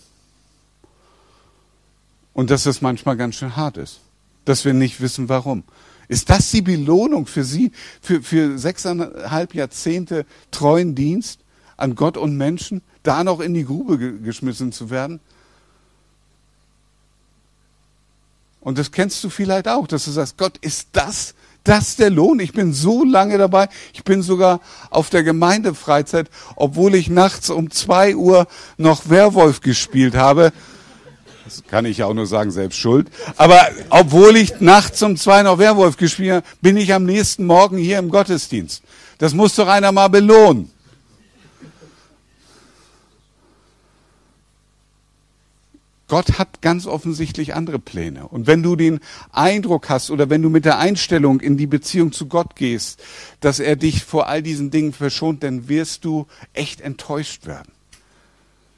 Und 2.33 2.49
dass 2.49 2.65
es 2.65 2.81
manchmal 2.81 3.17
ganz 3.17 3.35
schön 3.35 3.55
hart 3.55 3.77
ist. 3.77 3.99
Dass 4.45 4.65
wir 4.65 4.73
nicht 4.73 4.99
wissen, 5.01 5.29
warum. 5.29 5.63
Ist 6.07 6.29
das 6.29 6.51
die 6.51 6.61
Belohnung 6.61 7.25
für 7.25 7.43
Sie, 7.43 7.71
für, 8.01 8.21
für 8.21 8.57
sechseinhalb 8.57 9.53
Jahrzehnte 9.53 10.25
treuen 10.51 10.95
Dienst? 10.95 11.42
An 11.83 11.95
Gott 11.95 12.17
und 12.17 12.37
Menschen, 12.37 12.81
da 13.03 13.23
noch 13.23 13.41
in 13.41 13.53
die 13.53 13.65
Grube 13.65 13.97
ge 13.97 14.13
geschmissen 14.23 14.71
zu 14.71 14.89
werden? 14.89 15.19
Und 18.61 18.77
das 18.77 18.91
kennst 18.91 19.21
du 19.23 19.29
vielleicht 19.29 19.67
auch, 19.67 19.85
dass 19.87 20.05
du 20.05 20.11
sagst, 20.11 20.37
Gott, 20.37 20.57
ist 20.59 20.87
das 20.93 21.35
das 21.65 21.95
der 21.97 22.09
Lohn? 22.09 22.39
Ich 22.39 22.53
bin 22.53 22.73
so 22.73 23.03
lange 23.03 23.37
dabei. 23.37 23.67
Ich 23.93 24.03
bin 24.03 24.21
sogar 24.21 24.61
auf 24.89 25.09
der 25.09 25.23
Gemeindefreizeit, 25.23 26.29
obwohl 26.55 26.95
ich 26.95 27.09
nachts 27.09 27.49
um 27.49 27.71
zwei 27.71 28.15
Uhr 28.15 28.47
noch 28.77 29.09
Werwolf 29.09 29.61
gespielt 29.61 30.15
habe. 30.15 30.53
Das 31.43 31.63
kann 31.67 31.85
ich 31.85 32.03
auch 32.03 32.13
nur 32.13 32.27
sagen, 32.27 32.51
selbst 32.51 32.79
schuld. 32.79 33.09
Aber 33.35 33.59
obwohl 33.89 34.37
ich 34.37 34.61
nachts 34.61 35.01
um 35.03 35.17
zwei 35.17 35.43
noch 35.43 35.57
Werwolf 35.57 35.97
gespielt 35.97 36.31
habe, 36.31 36.45
bin 36.61 36.77
ich 36.77 36.93
am 36.93 37.03
nächsten 37.03 37.45
Morgen 37.45 37.77
hier 37.77 37.99
im 37.99 38.09
Gottesdienst. 38.09 38.83
Das 39.17 39.33
muss 39.33 39.55
doch 39.55 39.67
einer 39.67 39.91
mal 39.91 40.07
belohnen. 40.07 40.72
Gott 46.13 46.37
hat 46.37 46.61
ganz 46.61 46.85
offensichtlich 46.85 47.55
andere 47.55 47.79
Pläne. 47.79 48.27
Und 48.27 48.45
wenn 48.45 48.61
du 48.61 48.75
den 48.75 48.99
Eindruck 49.31 49.89
hast 49.89 50.11
oder 50.11 50.29
wenn 50.29 50.43
du 50.43 50.51
mit 50.51 50.63
der 50.63 50.77
Einstellung 50.77 51.39
in 51.39 51.57
die 51.57 51.65
Beziehung 51.65 52.11
zu 52.11 52.27
Gott 52.27 52.55
gehst, 52.55 53.01
dass 53.39 53.59
er 53.59 53.75
dich 53.75 54.03
vor 54.03 54.27
all 54.27 54.43
diesen 54.43 54.69
Dingen 54.69 54.93
verschont, 54.93 55.41
dann 55.41 55.69
wirst 55.69 56.05
du 56.05 56.27
echt 56.53 56.81
enttäuscht 56.81 57.47
werden. 57.47 57.71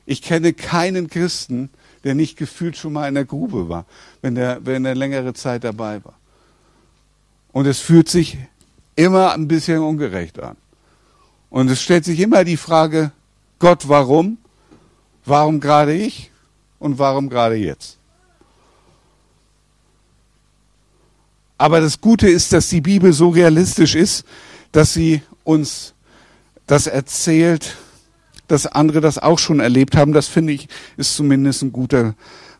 Ich 0.06 0.22
kenne 0.22 0.54
keinen 0.54 1.10
Christen, 1.10 1.72
der 2.06 2.16
nicht 2.16 2.38
gefühlt 2.38 2.78
schon 2.78 2.94
mal 2.94 3.10
in 3.10 3.16
der 3.16 3.26
Grube 3.26 3.68
war, 3.68 3.86
wenn 4.22 4.38
er, 4.38 4.66
wenn 4.66 4.86
er 4.86 4.96
längere 4.96 5.34
Zeit 5.34 5.66
dabei 5.66 6.06
war. 6.06 6.18
Und 7.52 7.68
es 7.68 7.80
fühlt 7.80 8.08
sich 8.08 8.38
immer 8.96 9.34
ein 9.34 9.50
bisschen 9.50 9.80
ungerecht 9.80 10.40
an. 10.40 10.56
Und 11.50 11.70
es 11.70 11.82
stellt 11.82 12.06
sich 12.06 12.22
immer 12.22 12.46
die 12.46 12.56
Frage, 12.56 13.12
Gott, 13.60 13.90
warum? 13.90 14.38
Warum 15.26 15.60
gerade 15.60 15.94
ich? 15.94 16.32
Und 16.86 17.00
warum 17.00 17.30
gerade 17.30 17.56
jetzt? 17.56 17.98
Aber 21.58 21.82
das 21.82 22.00
Gute 22.00 22.30
ist, 22.30 22.54
dass 22.54 22.70
die 22.70 22.82
Bibel 22.82 23.12
so 23.12 23.30
realistisch 23.30 23.96
ist, 23.96 24.24
dass 24.72 24.94
sie 24.94 25.24
uns 25.44 25.96
das 26.68 26.86
erzählt, 26.86 27.76
dass 28.48 28.68
andere 28.68 29.02
das 29.02 29.18
auch 29.18 29.40
schon 29.40 29.62
erlebt 29.62 29.98
haben. 29.98 30.14
Das 30.14 30.28
finde 30.28 30.54
ich 30.54 30.68
ist 30.96 31.16
zumindest 31.16 31.64
ein 31.64 31.72
guter, 31.72 32.14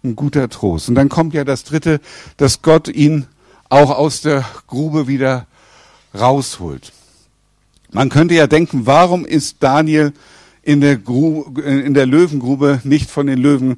ein 0.04 0.16
guter 0.16 0.50
Trost. 0.50 0.90
Und 0.90 0.96
dann 0.96 1.10
kommt 1.10 1.36
ja 1.36 1.44
das 1.44 1.64
Dritte, 1.64 2.02
dass 2.38 2.64
Gott 2.64 2.88
ihn 2.88 3.28
auch 3.70 3.92
aus 3.92 4.22
der 4.22 4.44
Grube 4.66 5.08
wieder 5.08 5.46
rausholt. 6.18 6.94
Man 7.92 8.10
könnte 8.10 8.34
ja 8.34 8.48
denken, 8.48 8.88
warum 8.88 9.24
ist 9.24 9.58
Daniel 9.60 10.14
in 10.64 10.82
der, 10.82 10.98
Grube, 10.98 11.62
in 11.62 11.94
der 11.94 12.08
Löwengrube 12.08 12.82
nicht 12.84 13.12
von 13.12 13.28
den 13.28 13.38
Löwen 13.38 13.78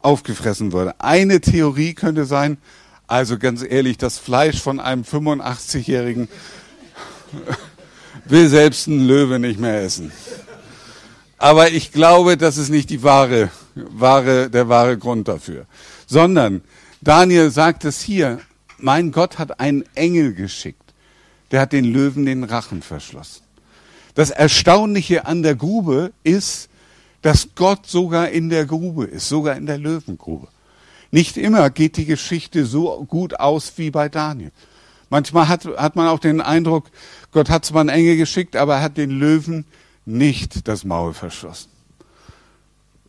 aufgefressen 0.00 0.72
wurde. 0.72 0.94
Eine 1.00 1.40
Theorie 1.40 1.94
könnte 1.94 2.24
sein, 2.24 2.58
also 3.06 3.38
ganz 3.38 3.62
ehrlich, 3.62 3.98
das 3.98 4.18
Fleisch 4.18 4.60
von 4.60 4.80
einem 4.80 5.02
85-Jährigen 5.02 6.28
will 8.24 8.48
selbst 8.48 8.86
ein 8.86 9.06
Löwe 9.06 9.38
nicht 9.38 9.58
mehr 9.58 9.82
essen. 9.82 10.12
Aber 11.38 11.70
ich 11.70 11.92
glaube, 11.92 12.36
das 12.36 12.58
ist 12.58 12.68
nicht 12.68 12.90
die 12.90 13.02
wahre, 13.02 13.50
wahre, 13.74 14.50
der 14.50 14.68
wahre 14.68 14.98
Grund 14.98 15.28
dafür. 15.28 15.66
Sondern 16.06 16.62
Daniel 17.00 17.50
sagt 17.50 17.84
es 17.84 18.00
hier, 18.00 18.40
mein 18.76 19.12
Gott 19.12 19.38
hat 19.38 19.60
einen 19.60 19.84
Engel 19.94 20.34
geschickt. 20.34 20.82
Der 21.50 21.60
hat 21.60 21.72
den 21.72 21.84
Löwen 21.84 22.26
den 22.26 22.44
Rachen 22.44 22.82
verschlossen. 22.82 23.42
Das 24.14 24.30
Erstaunliche 24.30 25.26
an 25.26 25.42
der 25.42 25.54
Grube 25.54 26.12
ist, 26.24 26.68
dass 27.22 27.48
Gott 27.54 27.86
sogar 27.86 28.28
in 28.28 28.48
der 28.48 28.66
Grube 28.66 29.04
ist, 29.04 29.28
sogar 29.28 29.56
in 29.56 29.66
der 29.66 29.78
Löwengrube. 29.78 30.48
Nicht 31.10 31.36
immer 31.36 31.70
geht 31.70 31.96
die 31.96 32.04
Geschichte 32.04 32.66
so 32.66 33.04
gut 33.08 33.38
aus 33.40 33.72
wie 33.76 33.90
bei 33.90 34.08
Daniel. 34.08 34.52
Manchmal 35.10 35.48
hat, 35.48 35.64
hat 35.64 35.96
man 35.96 36.08
auch 36.08 36.18
den 36.18 36.40
Eindruck, 36.40 36.90
Gott 37.32 37.48
hat 37.48 37.64
zwar 37.64 37.80
einen 37.80 37.88
Engel 37.88 38.16
geschickt, 38.16 38.56
aber 38.56 38.76
er 38.76 38.82
hat 38.82 38.96
den 38.98 39.10
Löwen 39.10 39.64
nicht 40.04 40.68
das 40.68 40.84
Maul 40.84 41.14
verschlossen. 41.14 41.70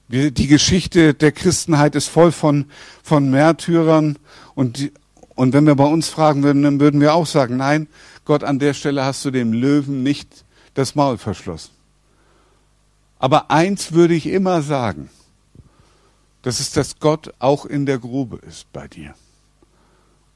Die, 0.08 0.32
die 0.32 0.48
Geschichte 0.48 1.14
der 1.14 1.32
Christenheit 1.32 1.96
ist 1.96 2.08
voll 2.08 2.32
von, 2.32 2.66
von 3.04 3.30
Märtyrern 3.30 4.18
und, 4.56 4.92
und 5.36 5.54
wenn 5.54 5.68
wir 5.68 5.76
bei 5.76 5.86
uns 5.86 6.08
fragen 6.08 6.42
würden, 6.42 6.64
dann 6.64 6.80
würden 6.80 7.00
wir 7.02 7.14
auch 7.14 7.28
sagen, 7.28 7.58
nein, 7.58 7.88
Gott, 8.26 8.44
an 8.44 8.60
der 8.60 8.74
Stelle 8.74 9.04
hast 9.04 9.24
du 9.26 9.32
dem 9.32 9.54
Löwen 9.54 10.02
nicht 10.02 10.46
das 10.74 10.96
Maul 10.96 11.18
verschlossen. 11.18 11.72
Aber 13.20 13.52
eins 13.52 13.92
würde 13.92 14.16
ich 14.16 14.26
immer 14.26 14.62
sagen, 14.62 15.10
das 16.42 16.60
ist, 16.60 16.78
dass 16.78 17.00
Gott 17.00 17.34
auch 17.40 17.66
in 17.66 17.86
der 17.86 18.00
Grube 18.00 18.38
ist 18.38 18.72
bei 18.72 18.88
dir. 18.88 19.14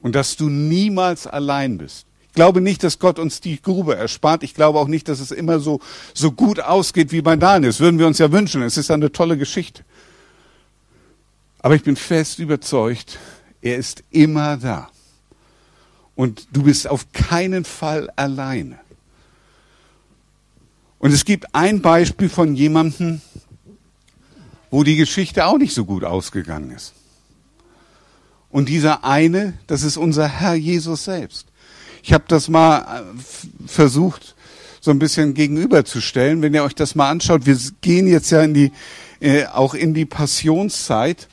Und 0.00 0.14
dass 0.14 0.36
du 0.36 0.50
niemals 0.50 1.26
allein 1.26 1.78
bist. 1.78 2.06
Ich 2.28 2.34
glaube 2.34 2.60
nicht, 2.60 2.82
dass 2.82 2.98
Gott 2.98 3.18
uns 3.18 3.40
die 3.40 3.62
Grube 3.62 3.96
erspart. 3.96 4.42
Ich 4.42 4.54
glaube 4.54 4.78
auch 4.78 4.88
nicht, 4.88 5.08
dass 5.08 5.20
es 5.20 5.30
immer 5.30 5.60
so, 5.60 5.80
so 6.12 6.30
gut 6.30 6.60
ausgeht 6.60 7.10
wie 7.10 7.22
bei 7.22 7.36
Daniel. 7.36 7.70
Das 7.70 7.80
würden 7.80 7.98
wir 7.98 8.06
uns 8.06 8.18
ja 8.18 8.30
wünschen. 8.30 8.60
Es 8.62 8.76
ist 8.76 8.90
eine 8.90 9.10
tolle 9.12 9.38
Geschichte. 9.38 9.82
Aber 11.60 11.74
ich 11.74 11.84
bin 11.84 11.96
fest 11.96 12.38
überzeugt, 12.38 13.18
er 13.62 13.76
ist 13.76 14.02
immer 14.10 14.58
da. 14.58 14.90
Und 16.14 16.48
du 16.52 16.64
bist 16.64 16.86
auf 16.86 17.10
keinen 17.12 17.64
Fall 17.64 18.10
alleine. 18.14 18.78
Und 21.04 21.12
es 21.12 21.26
gibt 21.26 21.54
ein 21.54 21.82
Beispiel 21.82 22.30
von 22.30 22.54
jemandem, 22.54 23.20
wo 24.70 24.84
die 24.84 24.96
Geschichte 24.96 25.44
auch 25.44 25.58
nicht 25.58 25.74
so 25.74 25.84
gut 25.84 26.02
ausgegangen 26.02 26.70
ist. 26.70 26.94
Und 28.48 28.70
dieser 28.70 29.04
eine, 29.04 29.52
das 29.66 29.82
ist 29.82 29.98
unser 29.98 30.26
Herr 30.26 30.54
Jesus 30.54 31.04
selbst. 31.04 31.48
Ich 32.02 32.14
habe 32.14 32.24
das 32.26 32.48
mal 32.48 32.78
äh, 32.78 33.66
versucht, 33.66 34.34
so 34.80 34.92
ein 34.92 34.98
bisschen 34.98 35.34
gegenüberzustellen. 35.34 36.40
Wenn 36.40 36.54
ihr 36.54 36.64
euch 36.64 36.74
das 36.74 36.94
mal 36.94 37.10
anschaut, 37.10 37.44
wir 37.44 37.58
gehen 37.82 38.06
jetzt 38.06 38.30
ja 38.30 38.40
in 38.40 38.54
die, 38.54 38.72
äh, 39.20 39.44
auch 39.44 39.74
in 39.74 39.92
die 39.92 40.06
Passionszeit. 40.06 41.28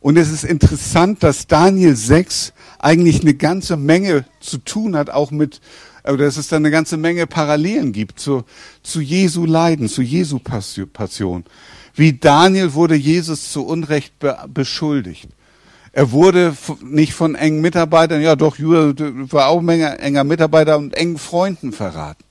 Und 0.00 0.16
es 0.16 0.32
ist 0.32 0.42
interessant, 0.42 1.22
dass 1.22 1.46
Daniel 1.46 1.94
6 1.94 2.54
eigentlich 2.80 3.20
eine 3.20 3.34
ganze 3.34 3.76
Menge 3.76 4.24
zu 4.40 4.58
tun 4.58 4.96
hat, 4.96 5.10
auch 5.10 5.30
mit 5.30 5.60
oder 6.04 6.24
dass 6.24 6.36
es 6.36 6.48
da 6.48 6.56
eine 6.56 6.70
ganze 6.70 6.96
Menge 6.96 7.26
Parallelen 7.26 7.92
gibt 7.92 8.18
zu, 8.18 8.44
zu 8.82 9.00
Jesu 9.00 9.44
Leiden, 9.44 9.88
zu 9.88 10.02
Jesu 10.02 10.38
Passion. 10.38 11.44
Wie 11.94 12.14
Daniel 12.14 12.74
wurde 12.74 12.94
Jesus 12.94 13.52
zu 13.52 13.64
Unrecht 13.64 14.18
be 14.18 14.36
beschuldigt. 14.48 15.28
Er 15.92 16.10
wurde 16.10 16.56
nicht 16.80 17.12
von 17.12 17.34
engen 17.34 17.60
Mitarbeitern, 17.60 18.22
ja 18.22 18.34
doch, 18.34 18.58
Judah 18.58 18.94
war 19.30 19.48
auch 19.48 19.60
ein 19.60 19.68
enger 19.68 20.24
Mitarbeiter 20.24 20.78
und 20.78 20.94
engen 20.94 21.18
Freunden 21.18 21.72
verraten. 21.72 22.24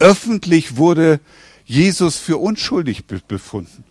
Öffentlich 0.00 0.76
wurde 0.76 1.20
Jesus 1.64 2.18
für 2.18 2.36
unschuldig 2.36 3.06
befunden. 3.06 3.84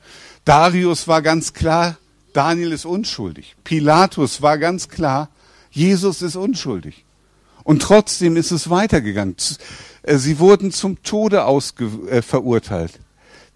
Darius 0.43 1.07
war 1.07 1.21
ganz 1.21 1.53
klar, 1.53 1.97
Daniel 2.33 2.73
ist 2.73 2.85
unschuldig. 2.85 3.55
Pilatus 3.63 4.41
war 4.41 4.57
ganz 4.57 4.89
klar, 4.89 5.29
Jesus 5.71 6.21
ist 6.21 6.35
unschuldig. 6.35 7.05
Und 7.63 7.81
trotzdem 7.81 8.35
ist 8.35 8.51
es 8.51 8.69
weitergegangen. 8.69 9.35
Äh, 10.03 10.17
sie 10.17 10.39
wurden 10.39 10.71
zum 10.71 11.01
Tode 11.03 11.45
ausge 11.45 11.85
äh, 12.09 12.21
verurteilt, 12.21 12.99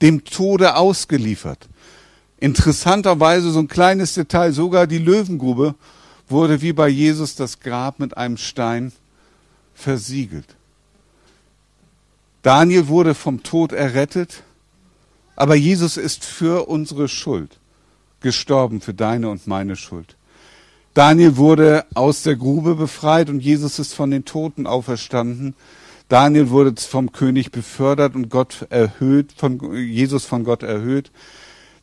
dem 0.01 0.23
Tode 0.23 0.75
ausgeliefert. 0.75 1.67
Interessanterweise 2.39 3.51
so 3.51 3.59
ein 3.59 3.67
kleines 3.67 4.13
Detail, 4.13 4.51
sogar 4.51 4.87
die 4.87 4.99
Löwengrube 4.99 5.75
wurde 6.29 6.61
wie 6.61 6.73
bei 6.73 6.87
Jesus 6.87 7.35
das 7.35 7.59
Grab 7.59 7.99
mit 7.99 8.17
einem 8.17 8.37
Stein 8.37 8.91
versiegelt. 9.73 10.55
Daniel 12.41 12.87
wurde 12.87 13.15
vom 13.15 13.43
Tod 13.43 13.71
errettet, 13.71 14.43
aber 15.35 15.55
Jesus 15.55 15.97
ist 15.97 16.25
für 16.25 16.67
unsere 16.67 17.07
Schuld 17.07 17.59
gestorben, 18.21 18.81
für 18.81 18.93
deine 18.93 19.29
und 19.29 19.47
meine 19.47 19.75
Schuld. 19.75 20.16
Daniel 20.97 21.37
wurde 21.37 21.85
aus 21.93 22.23
der 22.23 22.35
Grube 22.35 22.73
befreit 22.73 23.29
und 23.29 23.39
Jesus 23.39 23.77
ist 23.77 23.93
von 23.93 24.09
den 24.09 24.25
Toten 24.25 24.65
auferstanden. 24.65 25.53
Daniel 26.09 26.49
wurde 26.49 26.73
vom 26.81 27.11
König 27.11 27.51
befördert 27.51 28.15
und 28.15 28.31
Gott 28.31 28.65
erhöht, 28.71 29.31
von 29.37 29.75
Jesus 29.75 30.25
von 30.25 30.43
Gott 30.43 30.63
erhöht. 30.63 31.11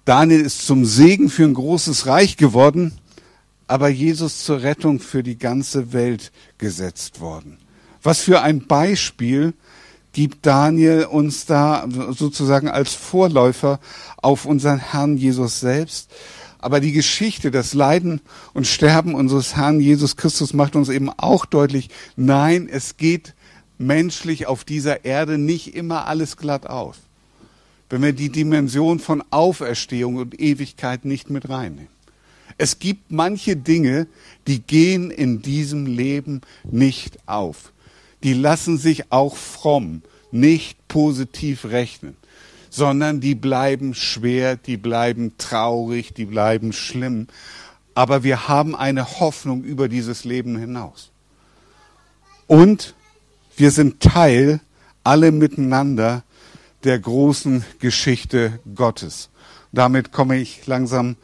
Daniel 0.04 0.40
ist 0.40 0.66
zum 0.66 0.84
Segen 0.84 1.28
für 1.28 1.44
ein 1.44 1.54
großes 1.54 2.08
Reich 2.08 2.36
geworden, 2.36 2.98
aber 3.68 3.88
Jesus 3.88 4.44
zur 4.44 4.62
Rettung 4.64 4.98
für 4.98 5.22
die 5.22 5.38
ganze 5.38 5.92
Welt 5.92 6.32
gesetzt 6.58 7.20
worden. 7.20 7.58
Was 8.02 8.22
für 8.22 8.40
ein 8.40 8.66
Beispiel 8.66 9.54
gibt 10.12 10.44
Daniel 10.44 11.04
uns 11.04 11.46
da 11.46 11.86
sozusagen 12.10 12.68
als 12.68 12.94
Vorläufer 12.94 13.78
auf 14.16 14.44
unseren 14.44 14.78
Herrn 14.78 15.16
Jesus 15.16 15.60
selbst. 15.60 16.10
Aber 16.64 16.80
die 16.80 16.92
Geschichte, 16.92 17.50
das 17.50 17.74
Leiden 17.74 18.22
und 18.54 18.66
Sterben 18.66 19.14
unseres 19.14 19.54
Herrn 19.54 19.80
Jesus 19.80 20.16
Christus 20.16 20.54
macht 20.54 20.76
uns 20.76 20.88
eben 20.88 21.10
auch 21.10 21.44
deutlich, 21.44 21.90
nein, 22.16 22.70
es 22.72 22.96
geht 22.96 23.34
menschlich 23.76 24.46
auf 24.46 24.64
dieser 24.64 25.04
Erde 25.04 25.36
nicht 25.36 25.74
immer 25.76 26.06
alles 26.06 26.38
glatt 26.38 26.66
auf. 26.66 26.96
Wenn 27.90 28.00
wir 28.00 28.14
die 28.14 28.30
Dimension 28.30 28.98
von 28.98 29.22
Auferstehung 29.28 30.16
und 30.16 30.40
Ewigkeit 30.40 31.04
nicht 31.04 31.28
mit 31.28 31.50
reinnehmen. 31.50 31.90
Es 32.56 32.78
gibt 32.78 33.10
manche 33.10 33.56
Dinge, 33.56 34.06
die 34.46 34.62
gehen 34.62 35.10
in 35.10 35.42
diesem 35.42 35.84
Leben 35.84 36.40
nicht 36.62 37.18
auf. 37.26 37.74
Die 38.22 38.32
lassen 38.32 38.78
sich 38.78 39.12
auch 39.12 39.36
fromm 39.36 40.00
nicht 40.32 40.88
positiv 40.88 41.66
rechnen, 41.66 42.16
sondern 42.74 43.20
die 43.20 43.36
bleiben 43.36 43.94
schwer, 43.94 44.56
die 44.56 44.76
bleiben 44.76 45.34
traurig, 45.38 46.12
die 46.12 46.24
bleiben 46.24 46.72
schlimm. 46.72 47.28
Aber 47.94 48.24
wir 48.24 48.48
haben 48.48 48.74
eine 48.74 49.20
Hoffnung 49.20 49.62
über 49.62 49.88
dieses 49.88 50.24
Leben 50.24 50.58
hinaus. 50.58 51.12
Und 52.48 52.96
wir 53.56 53.70
sind 53.70 54.00
Teil, 54.00 54.58
alle 55.04 55.30
miteinander, 55.30 56.24
der 56.82 56.98
großen 56.98 57.64
Geschichte 57.78 58.58
Gottes. 58.74 59.28
Damit 59.70 60.10
komme 60.10 60.38
ich 60.38 60.66
langsam 60.66 61.14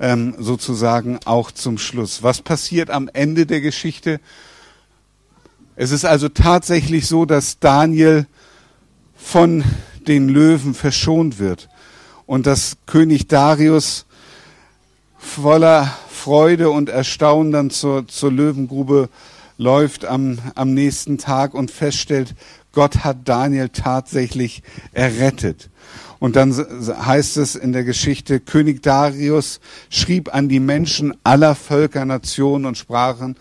ähm, 0.00 0.34
sozusagen 0.38 1.18
auch 1.26 1.50
zum 1.50 1.76
Schluss. 1.76 2.22
Was 2.22 2.40
passiert 2.40 2.88
am 2.88 3.10
Ende 3.12 3.44
der 3.44 3.60
Geschichte? 3.60 4.22
Es 5.76 5.90
ist 5.90 6.06
also 6.06 6.30
tatsächlich 6.30 7.06
so, 7.06 7.26
dass 7.26 7.58
Daniel 7.58 8.26
von 9.14 9.64
den 10.08 10.28
Löwen 10.28 10.74
verschont 10.74 11.38
wird 11.38 11.68
und 12.26 12.46
dass 12.46 12.76
König 12.86 13.28
Darius 13.28 14.06
voller 15.18 15.92
Freude 16.08 16.70
und 16.70 16.88
Erstaunen 16.88 17.52
dann 17.52 17.70
zur, 17.70 18.06
zur 18.08 18.32
Löwengrube 18.32 19.08
läuft 19.58 20.04
am, 20.04 20.38
am 20.54 20.74
nächsten 20.74 21.18
Tag 21.18 21.54
und 21.54 21.70
feststellt, 21.70 22.34
Gott 22.72 23.04
hat 23.04 23.28
Daniel 23.28 23.68
tatsächlich 23.68 24.62
errettet. 24.92 25.70
Und 26.18 26.36
dann 26.36 26.52
heißt 26.54 27.36
es 27.36 27.54
in 27.54 27.72
der 27.72 27.84
Geschichte, 27.84 28.40
König 28.40 28.82
Darius 28.82 29.60
schrieb 29.90 30.34
an 30.34 30.48
die 30.48 30.60
Menschen 30.60 31.14
aller 31.22 31.54
Völker, 31.54 32.04
Nationen 32.04 32.64
und 32.64 32.78
Sprachen, 32.78 33.36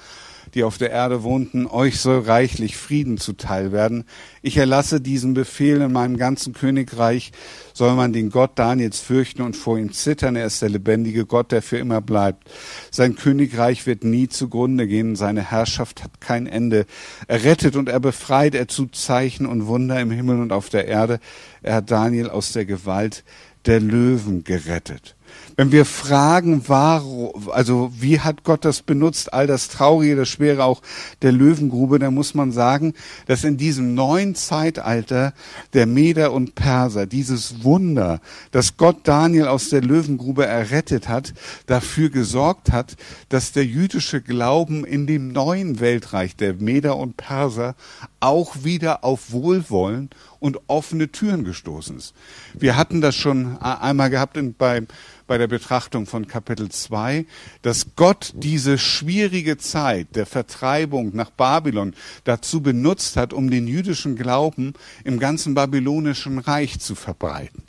die 0.53 0.63
auf 0.63 0.77
der 0.77 0.91
Erde 0.91 1.23
wohnten, 1.23 1.65
euch 1.65 1.99
soll 1.99 2.19
reichlich 2.19 2.77
Frieden 2.77 3.17
zuteil 3.17 3.71
werden. 3.71 4.05
Ich 4.41 4.57
erlasse 4.57 5.01
diesen 5.01 5.33
Befehl 5.33 5.81
in 5.81 5.91
meinem 5.91 6.17
ganzen 6.17 6.53
Königreich, 6.53 7.31
soll 7.73 7.95
man 7.95 8.13
den 8.13 8.29
Gott 8.29 8.51
Daniels 8.55 8.99
fürchten 8.99 9.41
und 9.41 9.55
vor 9.55 9.77
ihm 9.77 9.91
zittern. 9.91 10.35
Er 10.35 10.45
ist 10.45 10.61
der 10.61 10.69
lebendige 10.69 11.25
Gott, 11.25 11.51
der 11.51 11.61
für 11.61 11.77
immer 11.77 12.01
bleibt. 12.01 12.49
Sein 12.91 13.15
Königreich 13.15 13.87
wird 13.87 14.03
nie 14.03 14.29
zugrunde 14.29 14.87
gehen, 14.87 15.15
seine 15.15 15.41
Herrschaft 15.41 16.03
hat 16.03 16.21
kein 16.21 16.45
Ende. 16.45 16.85
Er 17.27 17.43
rettet 17.43 17.75
und 17.75 17.89
er 17.89 17.99
befreit, 17.99 18.55
er 18.55 18.67
tut 18.67 18.95
Zeichen 18.95 19.45
und 19.45 19.67
Wunder 19.67 19.99
im 19.99 20.11
Himmel 20.11 20.39
und 20.39 20.51
auf 20.51 20.69
der 20.69 20.87
Erde. 20.87 21.19
Er 21.61 21.75
hat 21.75 21.91
Daniel 21.91 22.29
aus 22.29 22.51
der 22.51 22.65
Gewalt 22.65 23.23
der 23.65 23.79
Löwen 23.79 24.43
gerettet. 24.43 25.15
Wenn 25.55 25.71
wir 25.71 25.85
fragen, 25.85 26.63
warum, 26.67 27.49
also 27.51 27.91
wie 27.97 28.19
hat 28.19 28.43
Gott 28.43 28.65
das 28.65 28.81
benutzt, 28.81 29.33
all 29.33 29.45
das 29.45 29.69
Traurige, 29.69 30.15
das 30.15 30.29
Schwere 30.29 30.63
auch 30.63 30.81
der 31.21 31.31
Löwengrube, 31.31 31.99
dann 31.99 32.13
muss 32.15 32.33
man 32.33 32.51
sagen, 32.51 32.93
dass 33.27 33.43
in 33.43 33.57
diesem 33.57 33.93
neuen 33.93 34.33
Zeitalter 34.33 35.33
der 35.73 35.85
Meder 35.85 36.33
und 36.33 36.55
Perser 36.55 37.05
dieses 37.05 37.63
Wunder, 37.63 38.19
dass 38.51 38.77
Gott 38.77 39.01
Daniel 39.03 39.47
aus 39.47 39.69
der 39.69 39.81
Löwengrube 39.81 40.45
errettet 40.45 41.07
hat, 41.07 41.33
dafür 41.67 42.09
gesorgt 42.09 42.71
hat, 42.71 42.95
dass 43.29 43.51
der 43.51 43.65
jüdische 43.65 44.21
Glauben 44.21 44.83
in 44.85 45.05
dem 45.05 45.31
neuen 45.31 45.79
Weltreich 45.79 46.35
der 46.35 46.55
Meder 46.55 46.97
und 46.97 47.15
Perser 47.17 47.75
auch 48.19 48.63
wieder 48.63 49.03
auf 49.03 49.31
Wohlwollen 49.31 50.09
und 50.39 50.59
offene 50.67 51.09
Türen 51.11 51.43
gestoßen 51.43 51.97
ist. 51.97 52.13
Wir 52.53 52.75
hatten 52.75 53.01
das 53.01 53.15
schon 53.15 53.57
einmal 53.57 54.09
gehabt 54.09 54.35
in, 54.37 54.53
bei, 54.53 54.81
bei 55.27 55.37
der 55.37 55.47
Betrachtung 55.47 56.05
von 56.05 56.27
Kapitel 56.27 56.69
2, 56.69 57.25
dass 57.61 57.95
Gott 57.95 58.33
diese 58.35 58.77
schwierige 58.77 59.57
Zeit 59.57 60.15
der 60.15 60.25
Vertreibung 60.25 61.15
nach 61.15 61.31
Babylon 61.31 61.93
dazu 62.23 62.61
benutzt 62.61 63.17
hat, 63.17 63.33
um 63.33 63.49
den 63.49 63.67
jüdischen 63.67 64.15
Glauben 64.15 64.73
im 65.03 65.19
ganzen 65.19 65.53
babylonischen 65.53 66.39
Reich 66.39 66.79
zu 66.79 66.95
verbreiten. 66.95 67.63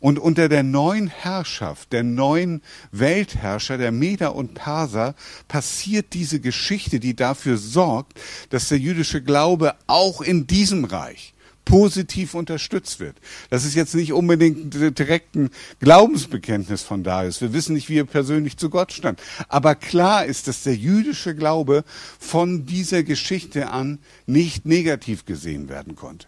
Und 0.00 0.18
unter 0.18 0.50
der 0.50 0.62
neuen 0.62 1.06
Herrschaft, 1.06 1.92
der 1.92 2.02
neuen 2.02 2.60
Weltherrscher, 2.92 3.78
der 3.78 3.90
Meder 3.90 4.34
und 4.34 4.52
Perser, 4.54 5.14
passiert 5.48 6.12
diese 6.12 6.40
Geschichte, 6.40 7.00
die 7.00 7.16
dafür 7.16 7.56
sorgt, 7.56 8.20
dass 8.50 8.68
der 8.68 8.78
jüdische 8.78 9.22
Glaube 9.22 9.74
auch 9.86 10.20
in 10.20 10.46
diesem 10.46 10.84
Reich 10.84 11.33
positiv 11.64 12.34
unterstützt 12.34 13.00
wird. 13.00 13.16
Das 13.50 13.64
ist 13.64 13.74
jetzt 13.74 13.94
nicht 13.94 14.12
unbedingt 14.12 14.74
direkt 14.98 15.34
ein 15.34 15.50
Glaubensbekenntnis 15.80 16.82
von 16.82 17.02
Darius. 17.02 17.40
Wir 17.40 17.52
wissen 17.52 17.74
nicht, 17.74 17.88
wie 17.88 17.98
er 17.98 18.04
persönlich 18.04 18.56
zu 18.56 18.70
Gott 18.70 18.92
stand. 18.92 19.20
Aber 19.48 19.74
klar 19.74 20.24
ist, 20.24 20.48
dass 20.48 20.62
der 20.62 20.74
jüdische 20.74 21.34
Glaube 21.34 21.84
von 22.18 22.66
dieser 22.66 23.02
Geschichte 23.02 23.70
an 23.70 23.98
nicht 24.26 24.66
negativ 24.66 25.24
gesehen 25.24 25.68
werden 25.68 25.96
konnte. 25.96 26.26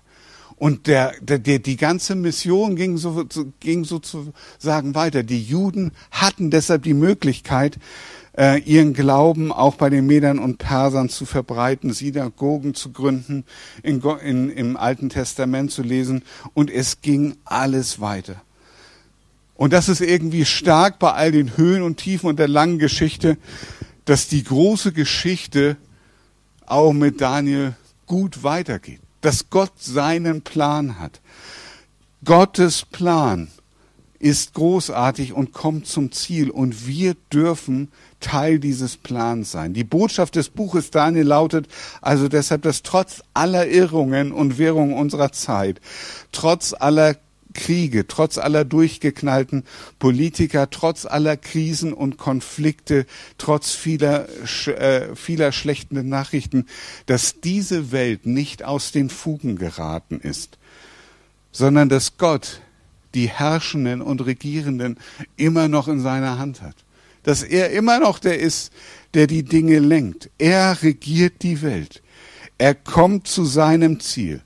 Und 0.57 0.87
der, 0.87 1.12
der, 1.20 1.38
der, 1.38 1.59
die 1.59 1.77
ganze 1.77 2.14
Mission 2.14 2.77
ging, 2.77 2.96
so, 2.96 3.27
ging 3.61 3.85
sozusagen 3.85 4.94
weiter. 4.94 5.22
Die 5.22 5.42
Juden 5.42 5.92
hatten 6.11 6.51
deshalb 6.51 6.85
die 6.85 6.94
Möglichkeit, 6.94 7.79
äh, 8.37 8.61
ihren 8.61 8.92
Glauben 8.92 9.53
auch 9.53 9.77
bei 9.77 9.90
den 9.90 10.07
Medern 10.07 10.38
und 10.38 10.59
Persern 10.59 11.09
zu 11.09 11.25
verbreiten, 11.25 11.92
Synagogen 11.92 12.75
zu 12.75 12.92
gründen, 12.92 13.44
in, 13.83 14.01
in, 14.01 14.51
im 14.51 14.77
Alten 14.77 15.09
Testament 15.09 15.70
zu 15.70 15.83
lesen. 15.83 16.22
Und 16.55 16.70
es 16.70 17.01
ging 17.01 17.37
alles 17.44 18.01
weiter. 18.01 18.42
Und 19.55 19.72
das 19.72 19.88
ist 19.88 20.01
irgendwie 20.03 20.44
stark 20.44 20.99
bei 20.99 21.12
all 21.12 21.33
den 21.33 21.57
Höhen 21.57 21.83
und 21.83 21.96
Tiefen 21.96 22.29
und 22.29 22.38
der 22.38 22.49
langen 22.49 22.79
Geschichte, 22.79 23.38
dass 24.05 24.29
die 24.29 24.44
große 24.44 24.92
Geschichte 24.92 25.77
auch 26.66 26.92
mit 26.92 27.20
Daniel 27.20 27.75
gut 28.07 28.42
weitergeht. 28.42 29.01
Dass 29.22 29.49
Gott 29.51 29.72
seinen 29.79 30.42
Plan 30.42 30.99
hat. 30.99 31.20
Gottes 32.25 32.85
Plan 32.85 33.49
ist 34.18 34.55
großartig 34.55 35.33
und 35.33 35.53
kommt 35.53 35.87
zum 35.87 36.12
Ziel 36.12 36.51
und 36.51 36.87
wir 36.87 37.14
dürfen 37.33 37.88
Teil 38.20 38.59
dieses 38.59 38.96
Plans 38.96 39.50
sein. 39.52 39.74
Die 39.74 39.85
Botschaft 39.85 40.37
des 40.37 40.48
Buches 40.48 40.90
Daniel 40.90 41.26
lautet 41.26 41.68
also 42.00 42.29
deshalb, 42.29 42.62
dass 42.62 42.83
trotz 42.83 43.22
aller 43.35 43.66
Irrungen 43.68 44.33
und 44.33 44.59
Wirrungen 44.59 44.94
unserer 44.94 45.33
Zeit, 45.33 45.81
trotz 46.33 46.72
aller 46.72 47.16
Kriege, 47.57 48.07
trotz 48.07 48.38
aller 48.38 48.64
durchgeknallten 48.64 49.64
Politiker, 49.98 50.70
trotz 50.70 51.07
aller 51.07 51.37
Krisen 51.37 51.92
und 51.92 52.18
Konflikte, 52.18 53.07
trotz 53.38 53.72
vieler, 53.72 54.29
äh, 54.66 55.16
vieler 55.16 55.52
schlechten 55.52 56.09
Nachrichten, 56.09 56.66
dass 57.07 57.40
diese 57.40 57.92
Welt 57.92 58.26
nicht 58.26 58.62
aus 58.62 58.92
den 58.92 59.09
Fugen 59.09 59.57
geraten 59.57 60.20
ist, 60.20 60.59
sondern 61.50 61.88
dass 61.88 62.18
Gott 62.18 62.61
die 63.14 63.29
Herrschenden 63.29 64.02
und 64.02 64.26
Regierenden 64.26 64.98
immer 65.37 65.68
noch 65.68 65.88
in 65.88 66.00
seiner 66.00 66.38
Hand 66.38 66.61
hat. 66.61 66.76
Dass 67.27 67.43
er 67.43 67.71
immer 67.73 67.99
noch 67.99 68.21
der 68.21 68.39
ist, 68.39 68.73
der 69.15 69.27
die 69.27 69.43
Dinge 69.43 69.81
lenkt. 69.81 70.31
Er 70.39 70.81
regiert 70.81 71.43
die 71.43 71.61
Welt. 71.61 72.01
Er 72.57 72.77
kommt 72.77 73.27
zu 73.27 73.45
seinem 73.45 73.99
Ziel 73.99 74.43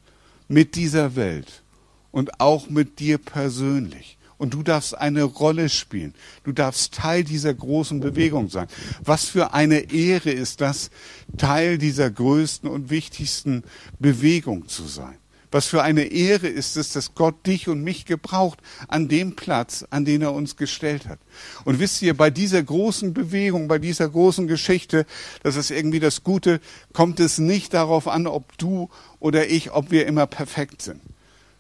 mit 0.49 0.77
dieser 0.77 1.15
Welt 1.15 1.63
und 2.11 2.41
auch 2.41 2.71
mit 2.71 2.99
dir 2.99 3.19
persönlich. 3.19 4.17
Und 4.39 4.55
du 4.55 4.63
darfst 4.63 4.97
eine 4.97 5.25
Rolle 5.25 5.69
spielen. 5.69 6.15
Du 6.43 6.53
darfst 6.53 6.95
Teil 6.95 7.23
dieser 7.23 7.53
großen 7.53 8.01
Bewegung 8.01 8.49
sein. 8.49 8.69
Was 9.05 9.27
für 9.27 9.53
eine 9.53 9.93
Ehre 9.93 10.31
ist 10.31 10.63
das, 10.63 10.91
Teil 11.37 11.77
dieser 11.77 12.11
größten 12.11 12.67
und 12.67 12.89
wichtigsten 12.89 13.63
Bewegung 13.99 14.69
zu 14.69 14.85
sein. 14.87 15.19
Was 15.53 15.67
für 15.67 15.83
eine 15.83 16.05
Ehre 16.05 16.47
ist 16.47 16.77
es, 16.77 16.93
dass 16.93 17.15
Gott 17.15 17.47
dich 17.47 17.69
und 17.69 17.83
mich 17.83 18.05
gebraucht 18.05 18.61
an 18.87 19.09
dem 19.09 19.35
Platz, 19.35 19.85
an 19.91 20.05
den 20.05 20.23
er 20.23 20.33
uns 20.33 20.57
gestellt 20.57 21.07
hat. 21.07 21.19
Und 21.65 21.81
wisst 21.81 22.03
ihr, 22.03 22.17
bei 22.17 22.31
dieser 22.31 22.63
großen 22.63 23.13
Bewegung, 23.13 23.67
bei 23.67 23.79
dieser 23.79 24.09
großen 24.09 24.47
Geschichte, 24.47 25.07
das 25.43 25.57
ist 25.57 25.73
irgendwie 25.73 25.99
das 25.99 26.23
Gute, 26.23 26.61
kommt 26.93 27.19
es 27.19 27.39
nicht 27.39 27.75
darauf 27.75 28.07
an, 28.07 28.29
ob 28.29 28.57
du 28.59 28.91
oder 29.19 29.49
ich, 29.49 29.73
ob 29.73 29.91
wir 29.91 30.07
immer 30.07 30.27
perfekt 30.27 30.83
sind, 30.83 31.01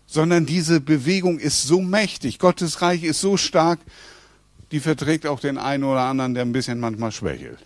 sondern 0.07 0.47
diese 0.47 0.81
Bewegung 0.81 1.41
ist 1.41 1.65
so 1.65 1.81
mächtig, 1.81 2.39
Gottes 2.39 2.83
Reich 2.83 3.03
ist 3.03 3.21
so 3.21 3.37
stark, 3.37 3.81
die 4.71 4.79
verträgt 4.79 5.27
auch 5.27 5.41
den 5.41 5.59
einen 5.59 5.83
oder 5.83 6.03
anderen, 6.03 6.35
der 6.35 6.45
ein 6.45 6.53
bisschen 6.53 6.79
manchmal 6.79 7.11
schwächelt. 7.11 7.59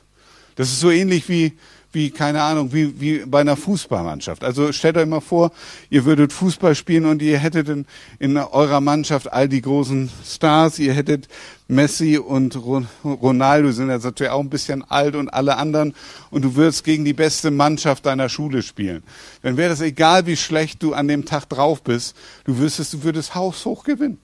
Das 0.56 0.68
ist 0.68 0.80
so 0.80 0.90
ähnlich 0.90 1.28
wie, 1.28 1.52
wie, 1.94 2.10
keine 2.10 2.42
Ahnung, 2.42 2.72
wie, 2.72 3.00
wie 3.00 3.24
bei 3.26 3.40
einer 3.40 3.56
Fußballmannschaft. 3.56 4.44
Also 4.44 4.72
stellt 4.72 4.96
euch 4.96 5.06
mal 5.06 5.20
vor, 5.20 5.52
ihr 5.90 6.04
würdet 6.04 6.32
Fußball 6.32 6.74
spielen 6.74 7.06
und 7.06 7.22
ihr 7.22 7.38
hättet 7.38 7.68
in, 7.68 7.86
in 8.18 8.36
eurer 8.36 8.80
Mannschaft 8.80 9.32
all 9.32 9.48
die 9.48 9.62
großen 9.62 10.10
Stars, 10.24 10.78
ihr 10.78 10.92
hättet 10.92 11.28
Messi 11.66 12.18
und 12.18 12.58
Ronaldo 13.04 13.72
sind 13.72 13.88
jetzt 13.88 14.04
natürlich 14.04 14.32
auch 14.32 14.40
ein 14.40 14.50
bisschen 14.50 14.82
alt 14.82 15.16
und 15.16 15.30
alle 15.30 15.56
anderen 15.56 15.94
und 16.30 16.42
du 16.42 16.56
würdest 16.56 16.84
gegen 16.84 17.04
die 17.04 17.14
beste 17.14 17.50
Mannschaft 17.50 18.04
deiner 18.04 18.28
Schule 18.28 18.62
spielen. 18.62 19.02
Dann 19.42 19.56
wäre 19.56 19.70
das 19.70 19.80
egal, 19.80 20.26
wie 20.26 20.36
schlecht 20.36 20.82
du 20.82 20.92
an 20.92 21.08
dem 21.08 21.24
Tag 21.24 21.48
drauf 21.48 21.82
bist, 21.82 22.16
du 22.44 22.58
wüsstest, 22.58 22.92
du 22.92 23.02
würdest 23.04 23.34
haushoch 23.34 23.84
gewinnen. 23.84 24.18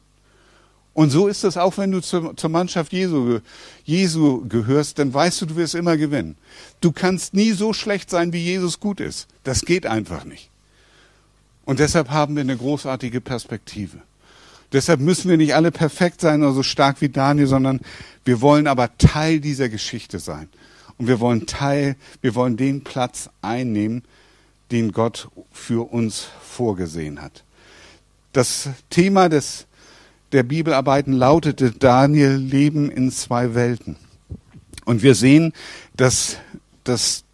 Und 0.93 1.11
so 1.11 1.29
ist 1.29 1.45
es 1.45 1.57
auch, 1.57 1.79
wenn 1.79 1.93
du 1.93 2.01
zur, 2.01 2.37
zur 2.37 2.51
Mannschaft 2.51 2.93
Jesu, 2.93 3.41
Jesu 3.85 4.47
gehörst, 4.49 4.99
dann 4.99 5.15
weißt 5.15 5.41
du, 5.41 5.47
du 5.47 5.57
wirst 5.57 5.75
immer 5.75 5.97
gewinnen. 5.97 6.37
Du 6.81 6.93
kannst 6.93 7.33
nie 7.33 7.53
so 7.53 7.73
schlecht 7.73 8.11
sein, 8.11 8.33
wie 8.33 8.43
Jesus 8.43 8.81
gut 8.81 9.01
ist. 9.01 9.29
Das 9.45 9.63
geht 9.63 9.87
einfach 9.87 10.25
nicht. 10.25 10.51
Und 11.65 11.79
deshalb 11.79 12.11
haben 12.11 12.35
wir 12.35 12.41
eine 12.41 12.57
großartige 12.57 13.21
Perspektive. 13.21 13.99
Deshalb 14.73 15.01
müssen 15.01 15.29
wir 15.29 15.37
nicht 15.37 15.55
alle 15.55 15.71
perfekt 15.71 16.21
sein 16.21 16.43
oder 16.43 16.53
so 16.53 16.63
stark 16.63 17.01
wie 17.01 17.09
Daniel, 17.09 17.47
sondern 17.47 17.81
wir 18.25 18.41
wollen 18.41 18.67
aber 18.67 18.97
Teil 18.99 19.41
dieser 19.41 19.69
Geschichte 19.69 20.19
sein. 20.19 20.49
Und 20.99 21.07
wir 21.07 21.21
wollen 21.21 21.47
Teil, 21.47 21.97
wir 22.21 22.35
wollen 22.35 22.57
den 22.57 22.85
Platz 22.85 23.31
einnehmen, 23.43 24.03
den 24.71 24.93
Gott 24.93 25.29
für 25.51 25.93
uns 25.93 26.27
vorgesehen 26.43 27.23
hat. 27.23 27.45
Das 28.33 28.69
Thema 28.91 29.29
des 29.29 29.67
der 30.33 30.43
Bibelarbeiten 30.43 31.13
lautete 31.13 31.73
Daniel 31.73 32.35
Leben 32.35 32.91
in 32.91 33.11
zwei 33.11 33.55
Welten. 33.55 33.97
Und 34.85 35.03
wir 35.03 35.15
sehen, 35.15 35.53
dass, 35.97 36.37
dass 36.85 37.25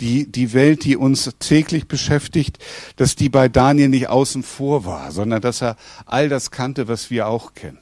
die, 0.00 0.30
die 0.30 0.52
Welt, 0.52 0.84
die 0.84 0.96
uns 0.96 1.30
täglich 1.38 1.86
beschäftigt, 1.86 2.58
dass 2.96 3.16
die 3.16 3.28
bei 3.28 3.48
Daniel 3.48 3.88
nicht 3.88 4.08
außen 4.08 4.42
vor 4.42 4.84
war, 4.84 5.12
sondern 5.12 5.40
dass 5.40 5.62
er 5.62 5.76
all 6.06 6.28
das 6.28 6.50
kannte, 6.50 6.88
was 6.88 7.10
wir 7.10 7.28
auch 7.28 7.54
kennen. 7.54 7.78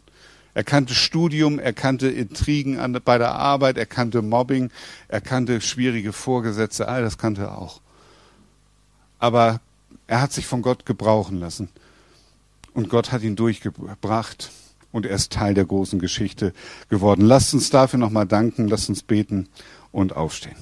Er 0.55 0.63
kannte 0.63 0.95
Studium, 0.95 1.59
er 1.59 1.73
kannte 1.73 2.09
Intrigen 2.09 2.79
an, 2.79 2.97
bei 3.05 3.19
der 3.19 3.33
Arbeit, 3.33 3.77
er 3.77 3.87
kannte 3.87 4.23
Mobbing, 4.23 4.71
er 5.09 5.21
kannte 5.21 5.61
schwierige 5.61 6.13
Vorgesetze, 6.13 6.87
all 6.87 7.03
das 7.03 7.19
kannte 7.19 7.43
er 7.43 7.59
auch. 7.59 7.81
Aber 9.19 9.61
er 10.07 10.21
hat 10.21 10.33
sich 10.33 10.47
von 10.47 10.63
Gott 10.63 10.87
gebrauchen 10.87 11.41
lassen. 11.41 11.71
Und 12.73 12.89
Gott 12.89 13.11
hat 13.11 13.23
ihn 13.23 13.37
durchgebracht 13.37 14.51
und 14.95 15.07
er 15.07 15.17
ist 15.17 15.33
Teil 15.33 15.55
der 15.55 15.65
großen 15.65 15.99
Geschichte 15.99 16.53
geworden. 16.89 17.23
Lasst 17.23 17.53
uns 17.53 17.69
dafür 17.69 17.99
nochmal 17.99 18.27
danken, 18.27 18.69
lasst 18.69 18.89
uns 18.89 19.03
beten 19.03 19.49
und 19.91 20.15
aufstehen. 20.15 20.55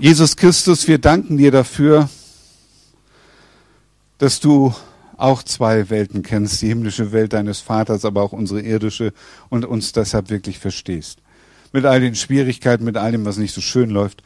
Jesus 0.00 0.36
Christus, 0.36 0.88
wir 0.88 0.96
danken 0.96 1.36
dir 1.36 1.50
dafür, 1.50 2.08
dass 4.16 4.40
du 4.40 4.74
auch 5.18 5.42
zwei 5.42 5.90
Welten 5.90 6.22
kennst, 6.22 6.62
die 6.62 6.68
himmlische 6.68 7.12
Welt 7.12 7.34
deines 7.34 7.60
Vaters, 7.60 8.06
aber 8.06 8.22
auch 8.22 8.32
unsere 8.32 8.62
irdische 8.62 9.12
und 9.50 9.66
uns 9.66 9.92
deshalb 9.92 10.30
wirklich 10.30 10.58
verstehst. 10.58 11.18
Mit 11.72 11.84
all 11.84 12.00
den 12.00 12.14
Schwierigkeiten, 12.14 12.84
mit 12.84 12.96
all 12.96 13.12
dem, 13.12 13.26
was 13.26 13.36
nicht 13.36 13.54
so 13.54 13.60
schön 13.60 13.90
läuft, 13.90 14.22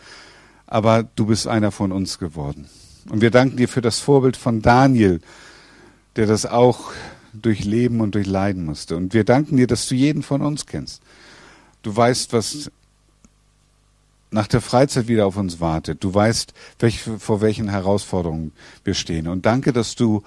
aber 0.66 1.02
du 1.02 1.26
bist 1.26 1.48
einer 1.48 1.72
von 1.72 1.90
uns 1.90 2.20
geworden. 2.20 2.68
Und 3.10 3.20
wir 3.20 3.30
danken 3.30 3.56
dir 3.56 3.68
für 3.68 3.80
das 3.80 4.00
Vorbild 4.00 4.36
von 4.36 4.62
Daniel, 4.62 5.20
der 6.16 6.26
das 6.26 6.46
auch 6.46 6.92
durchleben 7.32 8.00
und 8.00 8.14
durchleiden 8.14 8.64
musste. 8.64 8.96
Und 8.96 9.14
wir 9.14 9.24
danken 9.24 9.56
dir, 9.56 9.66
dass 9.66 9.86
du 9.88 9.94
jeden 9.94 10.22
von 10.22 10.42
uns 10.42 10.66
kennst. 10.66 11.02
Du 11.82 11.94
weißt, 11.94 12.32
was 12.32 12.70
nach 14.30 14.46
der 14.46 14.60
Freizeit 14.60 15.08
wieder 15.08 15.26
auf 15.26 15.36
uns 15.36 15.60
wartet. 15.60 16.02
Du 16.02 16.12
weißt, 16.12 16.52
welch, 16.78 17.00
vor 17.00 17.40
welchen 17.40 17.68
Herausforderungen 17.68 18.52
wir 18.84 18.94
stehen. 18.94 19.28
Und 19.28 19.46
danke, 19.46 19.72
dass 19.72 19.94
du 19.94 20.22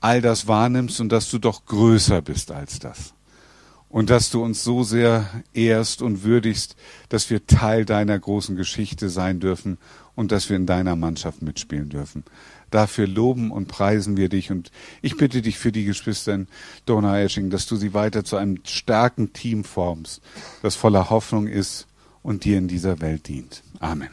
all 0.00 0.20
das 0.20 0.46
wahrnimmst 0.46 1.00
und 1.00 1.10
dass 1.10 1.30
du 1.30 1.38
doch 1.38 1.66
größer 1.66 2.22
bist 2.22 2.50
als 2.52 2.78
das. 2.78 3.12
Und 3.88 4.10
dass 4.10 4.30
du 4.30 4.42
uns 4.42 4.62
so 4.62 4.82
sehr 4.82 5.28
ehrst 5.54 6.02
und 6.02 6.22
würdigst, 6.22 6.76
dass 7.08 7.30
wir 7.30 7.46
Teil 7.46 7.84
deiner 7.84 8.18
großen 8.18 8.56
Geschichte 8.56 9.08
sein 9.08 9.40
dürfen 9.40 9.78
und 10.16 10.32
dass 10.32 10.48
wir 10.48 10.56
in 10.56 10.66
deiner 10.66 10.96
Mannschaft 10.96 11.42
mitspielen 11.42 11.88
dürfen. 11.88 12.24
Dafür 12.70 13.06
loben 13.06 13.52
und 13.52 13.68
preisen 13.68 14.16
wir 14.16 14.28
dich 14.28 14.50
und 14.50 14.72
ich 15.02 15.16
bitte 15.16 15.40
dich 15.42 15.58
für 15.58 15.70
die 15.70 15.84
Geschwister 15.84 16.34
in 16.34 16.48
Donaueschingen, 16.86 17.50
dass 17.50 17.66
du 17.66 17.76
sie 17.76 17.94
weiter 17.94 18.24
zu 18.24 18.36
einem 18.36 18.58
starken 18.64 19.32
Team 19.32 19.62
formst, 19.62 20.20
das 20.62 20.74
voller 20.74 21.10
Hoffnung 21.10 21.46
ist 21.46 21.86
und 22.24 22.44
dir 22.44 22.58
in 22.58 22.66
dieser 22.66 23.00
Welt 23.00 23.28
dient. 23.28 23.62
Amen. 23.78 24.10